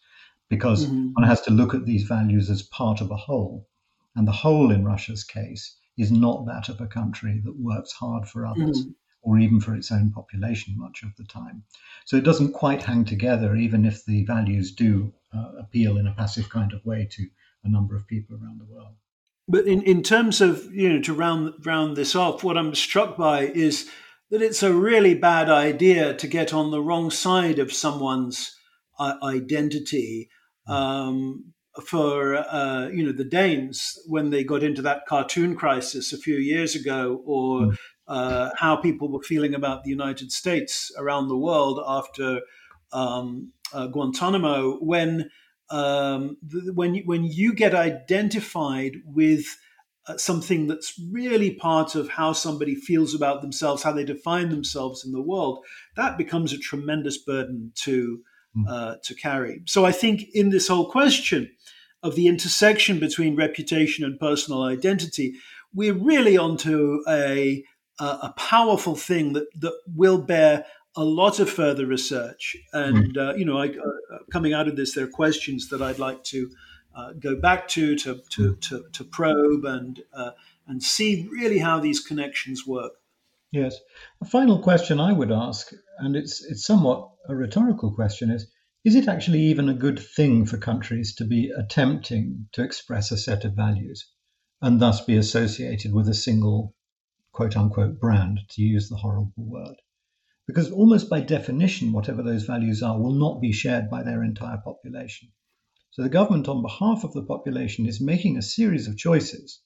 because 0.49 0.87
mm-hmm. 0.87 1.13
one 1.13 1.27
has 1.27 1.41
to 1.43 1.51
look 1.51 1.75
at 1.75 1.85
these 1.85 2.05
values 2.05 2.51
as 2.51 2.63
part 2.63 3.01
of 3.01 3.11
a 3.11 3.17
whole. 3.17 3.67
And 4.15 4.27
the 4.27 4.33
whole 4.33 4.71
in 4.71 4.85
Russia's 4.85 5.25
case 5.25 5.77
is 5.99 6.11
not 6.11 6.47
that 6.47 6.69
of 6.69 6.81
a 6.81 6.87
country 6.87 7.41
that 7.45 7.59
works 7.59 7.93
hard 7.93 8.27
for 8.29 8.47
others 8.47 8.83
mm-hmm. 8.83 8.91
or 9.23 9.39
even 9.39 9.61
for 9.61 9.75
its 9.75 9.91
own 9.93 10.11
population 10.11 10.75
much 10.77 11.03
of 11.03 11.15
the 11.17 11.25
time. 11.25 11.63
So 12.05 12.17
it 12.17 12.25
doesn't 12.25 12.53
quite 12.53 12.83
hang 12.83 13.05
together, 13.05 13.57
even 13.57 13.85
if 13.85 14.05
the 14.05 14.25
values 14.25 14.73
do 14.73 15.13
appeal 15.59 15.97
in 15.97 16.07
a 16.07 16.15
passive 16.15 16.49
kind 16.49 16.73
of 16.73 16.85
way 16.85 17.09
to 17.13 17.29
a 17.65 17.71
number 17.71 17.97
of 17.97 18.07
people 18.07 18.37
around 18.37 18.61
the 18.61 18.73
world. 18.73 18.95
But 19.49 19.67
in, 19.67 19.83
in 19.83 20.03
terms 20.03 20.41
of, 20.41 20.73
you 20.73 20.93
know, 20.93 21.03
to 21.03 21.15
round, 21.15 21.55
round 21.65 21.97
this 21.97 22.15
off, 22.17 22.43
what 22.43 22.59
I'm 22.59 22.75
struck 22.75 23.17
by 23.17 23.43
is 23.43 23.89
that 24.31 24.43
it's 24.43 24.63
a 24.63 24.75
really 24.75 25.15
bad 25.15 25.49
idea 25.49 26.15
to 26.15 26.27
get 26.27 26.53
on 26.53 26.71
the 26.71 26.83
wrong 26.83 27.11
side 27.11 27.59
of 27.59 27.73
someone's 27.73 28.57
identity. 29.01 30.31
Um, 30.67 31.53
for 31.85 32.37
uh, 32.37 32.89
you 32.89 33.05
know 33.05 33.13
the 33.13 33.25
Danes 33.25 33.99
when 34.07 34.31
they 34.31 34.45
got 34.45 34.63
into 34.63 34.83
that 34.83 35.07
cartoon 35.07 35.55
crisis 35.57 36.13
a 36.13 36.19
few 36.19 36.37
years 36.37 36.75
ago, 36.75 37.23
or 37.27 37.61
mm. 37.61 37.77
uh, 38.09 38.51
how 38.57 38.77
people 38.77 39.11
were 39.11 39.23
feeling 39.23 39.55
about 39.55 39.85
the 39.85 39.91
United 39.91 40.33
States 40.33 40.91
around 40.99 41.29
the 41.29 41.37
world 41.37 41.81
after 41.87 42.41
um, 42.93 43.53
uh, 43.73 43.87
Guantanamo, 43.89 44.79
when 44.79 45.31
um, 45.71 46.37
the, 46.43 46.73
when 46.73 46.95
you, 46.95 47.03
when 47.05 47.25
you 47.25 47.55
get 47.55 47.75
identified 47.75 48.97
with 49.05 49.45
uh, 50.07 50.17
something 50.17 50.69
that's 50.69 50.99
really 51.11 51.53
part 51.55 51.95
of 51.95 52.09
how 52.09 52.33
somebody 52.33 52.75
feels 52.75 53.15
about 53.15 53.43
themselves, 53.43 53.83
how 53.83 53.93
they 53.93 54.05
define 54.05 54.51
themselves 54.51 55.05
in 55.05 55.13
the 55.13 55.23
world, 55.23 55.65
that 55.97 56.17
becomes 56.17 56.53
a 56.53 56.59
tremendous 56.59 57.19
burden 57.19 57.73
to 57.75 58.21
hmm. 58.55 58.65
uh, 58.69 58.95
to 59.03 59.15
carry. 59.15 59.63
So 59.67 59.85
I 59.85 59.93
think 59.93 60.23
in 60.33 60.51
this 60.51 60.69
whole 60.69 60.89
question 60.91 61.51
of 62.03 62.15
the 62.15 62.29
intersection 62.29 63.01
between 63.01 63.35
reputation 63.35 64.05
and 64.05 64.21
personal 64.21 64.63
identity, 64.63 65.35
we're 65.75 65.95
really 65.95 66.37
onto 66.37 67.01
a 67.09 67.65
a 67.99 68.35
powerful 68.37 68.95
thing 68.95 69.33
that 69.33 69.47
that 69.61 69.73
will 69.95 70.19
bear 70.19 70.67
a 70.97 71.05
lot 71.05 71.41
of 71.41 71.51
further 71.51 71.87
research. 71.87 72.57
And, 72.73 73.15
mm. 73.15 73.29
uh, 73.29 73.35
you 73.35 73.45
know, 73.45 73.59
I, 73.59 73.69
uh, 73.69 74.19
coming 74.33 74.55
out 74.55 74.69
of 74.69 74.77
this, 74.77 74.95
there 74.95 75.05
are 75.05 75.09
questions 75.09 75.69
that 75.69 75.83
I'd 75.83 75.99
like 75.99 76.25
to 76.25 76.51
uh, 76.97 77.13
go 77.13 77.37
back 77.37 77.69
to, 77.69 77.95
to, 77.97 78.21
to, 78.31 78.43
mm. 78.53 78.61
to, 78.63 78.85
to 78.93 79.05
probe 79.05 79.65
and, 79.65 80.03
uh, 80.13 80.31
and 80.67 80.83
see 80.83 81.29
really 81.31 81.59
how 81.59 81.79
these 81.79 82.01
connections 82.01 82.67
work. 82.67 82.93
Yes. 83.53 83.77
A 84.21 84.25
final 84.25 84.59
question 84.59 84.99
I 84.99 85.13
would 85.13 85.31
ask, 85.31 85.71
and 85.99 86.17
it's, 86.17 86.45
it's 86.45 86.65
somewhat 86.65 87.11
a 87.29 87.35
rhetorical 87.35 87.95
question, 87.95 88.31
is 88.31 88.51
is 88.85 88.95
it 88.95 89.09
actually 89.09 89.41
even 89.41 89.69
a 89.69 89.75
good 89.75 89.99
thing 89.99 90.47
for 90.47 90.59
countries 90.59 91.13
to 91.17 91.25
be 91.25 91.51
attempting 91.59 92.47
to 92.53 92.63
express 92.63 93.11
a 93.11 93.17
set 93.17 93.45
of 93.45 93.53
values 93.53 94.07
and 94.63 94.79
thus 94.79 95.05
be 95.05 95.17
associated 95.17 95.93
with 95.93 96.09
a 96.09 96.15
single 96.15 96.73
quote 97.33 97.57
unquote 97.57 97.99
brand, 98.01 98.41
to 98.51 98.63
use 98.63 98.89
the 98.89 98.97
horrible 98.97 99.33
word? 99.37 99.75
Because 100.47 100.71
almost 100.71 101.11
by 101.11 101.21
definition, 101.21 101.93
whatever 101.93 102.23
those 102.23 102.45
values 102.45 102.83
are 102.83 102.99
will 102.99 103.15
not 103.15 103.41
be 103.41 103.53
shared 103.53 103.91
by 103.91 104.03
their 104.03 104.23
entire 104.23 104.59
population. 104.59 105.33
So 105.91 106.03
the 106.03 106.09
government, 106.09 106.49
on 106.49 106.63
behalf 106.63 107.05
of 107.05 107.13
the 107.13 107.25
population, 107.25 107.87
is 107.87 108.01
making 108.01 108.37
a 108.37 108.43
series 108.43 108.87
of 108.87 108.97
choices 108.97 109.61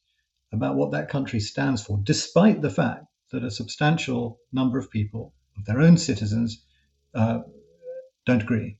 about 0.52 0.76
what 0.76 0.92
that 0.92 1.08
country 1.08 1.40
stands 1.40 1.82
for, 1.82 2.00
despite 2.02 2.62
the 2.62 2.70
fact 2.70 3.06
that 3.32 3.44
a 3.44 3.50
substantial 3.50 4.38
number 4.52 4.78
of 4.78 4.90
people, 4.90 5.34
of 5.56 5.64
their 5.64 5.80
own 5.80 5.96
citizens, 5.96 6.64
uh, 7.14 7.40
don't 8.26 8.42
agree 8.42 8.78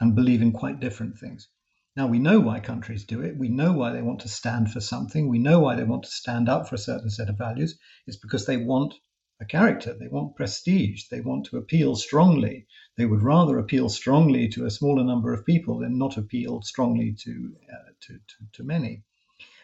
and 0.00 0.14
believe 0.14 0.42
in 0.42 0.52
quite 0.52 0.80
different 0.80 1.18
things. 1.18 1.48
Now, 1.96 2.06
we 2.06 2.18
know 2.18 2.40
why 2.40 2.60
countries 2.60 3.04
do 3.04 3.22
it. 3.22 3.38
We 3.38 3.48
know 3.48 3.72
why 3.72 3.92
they 3.92 4.02
want 4.02 4.20
to 4.20 4.28
stand 4.28 4.70
for 4.70 4.80
something. 4.80 5.28
We 5.28 5.38
know 5.38 5.60
why 5.60 5.76
they 5.76 5.84
want 5.84 6.02
to 6.04 6.10
stand 6.10 6.48
up 6.48 6.68
for 6.68 6.74
a 6.74 6.78
certain 6.78 7.10
set 7.10 7.28
of 7.28 7.38
values. 7.38 7.78
It's 8.06 8.16
because 8.16 8.46
they 8.46 8.56
want 8.56 8.94
a 9.40 9.44
character. 9.44 9.94
They 9.98 10.08
want 10.08 10.36
prestige. 10.36 11.08
They 11.10 11.20
want 11.20 11.46
to 11.46 11.56
appeal 11.56 11.96
strongly. 11.96 12.66
They 12.96 13.04
would 13.04 13.22
rather 13.22 13.58
appeal 13.58 13.88
strongly 13.88 14.48
to 14.50 14.64
a 14.64 14.70
smaller 14.70 15.02
number 15.02 15.34
of 15.34 15.44
people 15.44 15.78
than 15.78 15.98
not 15.98 16.16
appeal 16.16 16.62
strongly 16.62 17.12
to, 17.24 17.56
uh, 17.72 17.92
to, 18.02 18.12
to, 18.14 18.36
to 18.52 18.62
many. 18.62 19.02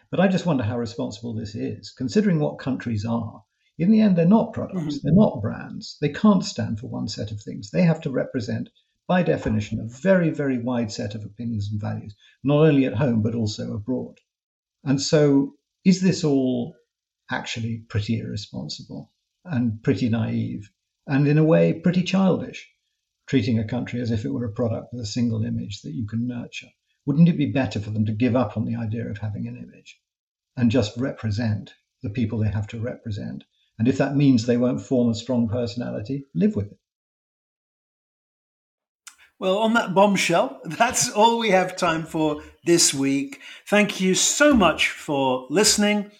But 0.09 0.19
I 0.19 0.27
just 0.27 0.45
wonder 0.45 0.63
how 0.65 0.77
responsible 0.77 1.33
this 1.33 1.55
is, 1.55 1.91
considering 1.91 2.39
what 2.39 2.59
countries 2.59 3.05
are. 3.05 3.45
In 3.77 3.91
the 3.91 4.01
end, 4.01 4.17
they're 4.17 4.25
not 4.25 4.51
products, 4.51 4.97
mm-hmm. 4.97 4.97
they're 5.03 5.13
not 5.13 5.41
brands. 5.41 5.97
They 6.01 6.09
can't 6.09 6.43
stand 6.43 6.79
for 6.79 6.87
one 6.87 7.07
set 7.07 7.31
of 7.31 7.41
things. 7.41 7.71
They 7.71 7.83
have 7.83 8.01
to 8.01 8.11
represent, 8.11 8.69
by 9.07 9.23
definition, 9.23 9.79
a 9.79 9.85
very, 9.85 10.29
very 10.29 10.57
wide 10.57 10.91
set 10.91 11.15
of 11.15 11.23
opinions 11.23 11.69
and 11.71 11.79
values, 11.79 12.13
not 12.43 12.65
only 12.65 12.85
at 12.85 12.95
home, 12.95 13.21
but 13.21 13.35
also 13.35 13.73
abroad. 13.73 14.19
And 14.83 15.01
so, 15.01 15.55
is 15.85 16.01
this 16.01 16.25
all 16.25 16.75
actually 17.31 17.77
pretty 17.87 18.19
irresponsible? 18.19 19.09
And 19.43 19.81
pretty 19.83 20.09
naive, 20.09 20.71
and 21.07 21.27
in 21.27 21.37
a 21.37 21.43
way 21.43 21.73
pretty 21.73 22.03
childish, 22.03 22.69
treating 23.25 23.57
a 23.57 23.67
country 23.67 24.01
as 24.01 24.11
if 24.11 24.25
it 24.25 24.31
were 24.31 24.45
a 24.45 24.51
product 24.51 24.93
with 24.93 25.01
a 25.01 25.07
single 25.07 25.43
image 25.43 25.81
that 25.81 25.93
you 25.93 26.05
can 26.05 26.27
nurture. 26.27 26.67
Wouldn't 27.05 27.29
it 27.29 27.37
be 27.37 27.51
better 27.51 27.79
for 27.79 27.89
them 27.89 28.05
to 28.05 28.11
give 28.11 28.35
up 28.35 28.55
on 28.55 28.65
the 28.65 28.75
idea 28.75 29.09
of 29.09 29.17
having 29.17 29.47
an 29.47 29.57
image 29.57 29.99
and 30.55 30.69
just 30.69 30.97
represent 30.97 31.73
the 32.03 32.09
people 32.09 32.39
they 32.39 32.49
have 32.49 32.67
to 32.67 32.79
represent? 32.79 33.43
And 33.79 33.87
if 33.87 33.97
that 33.97 34.15
means 34.15 34.45
they 34.45 34.57
won't 34.57 34.81
form 34.81 35.09
a 35.09 35.15
strong 35.15 35.49
personality, 35.49 36.25
live 36.35 36.55
with 36.55 36.71
it. 36.71 36.77
Well, 39.39 39.57
on 39.57 39.73
that 39.73 39.95
bombshell, 39.95 40.61
that's 40.65 41.09
all 41.09 41.39
we 41.39 41.49
have 41.49 41.75
time 41.75 42.05
for 42.05 42.43
this 42.63 42.93
week. 42.93 43.41
Thank 43.67 43.99
you 43.99 44.13
so 44.13 44.53
much 44.53 44.89
for 44.89 45.47
listening. 45.49 46.11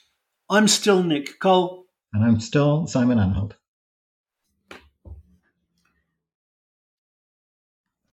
I'm 0.49 0.67
still 0.67 1.03
Nick 1.03 1.39
Cull. 1.39 1.80
And 2.13 2.23
I'm 2.23 2.39
still 2.39 2.87
Simon 2.87 3.17
Anholt. 3.17 3.53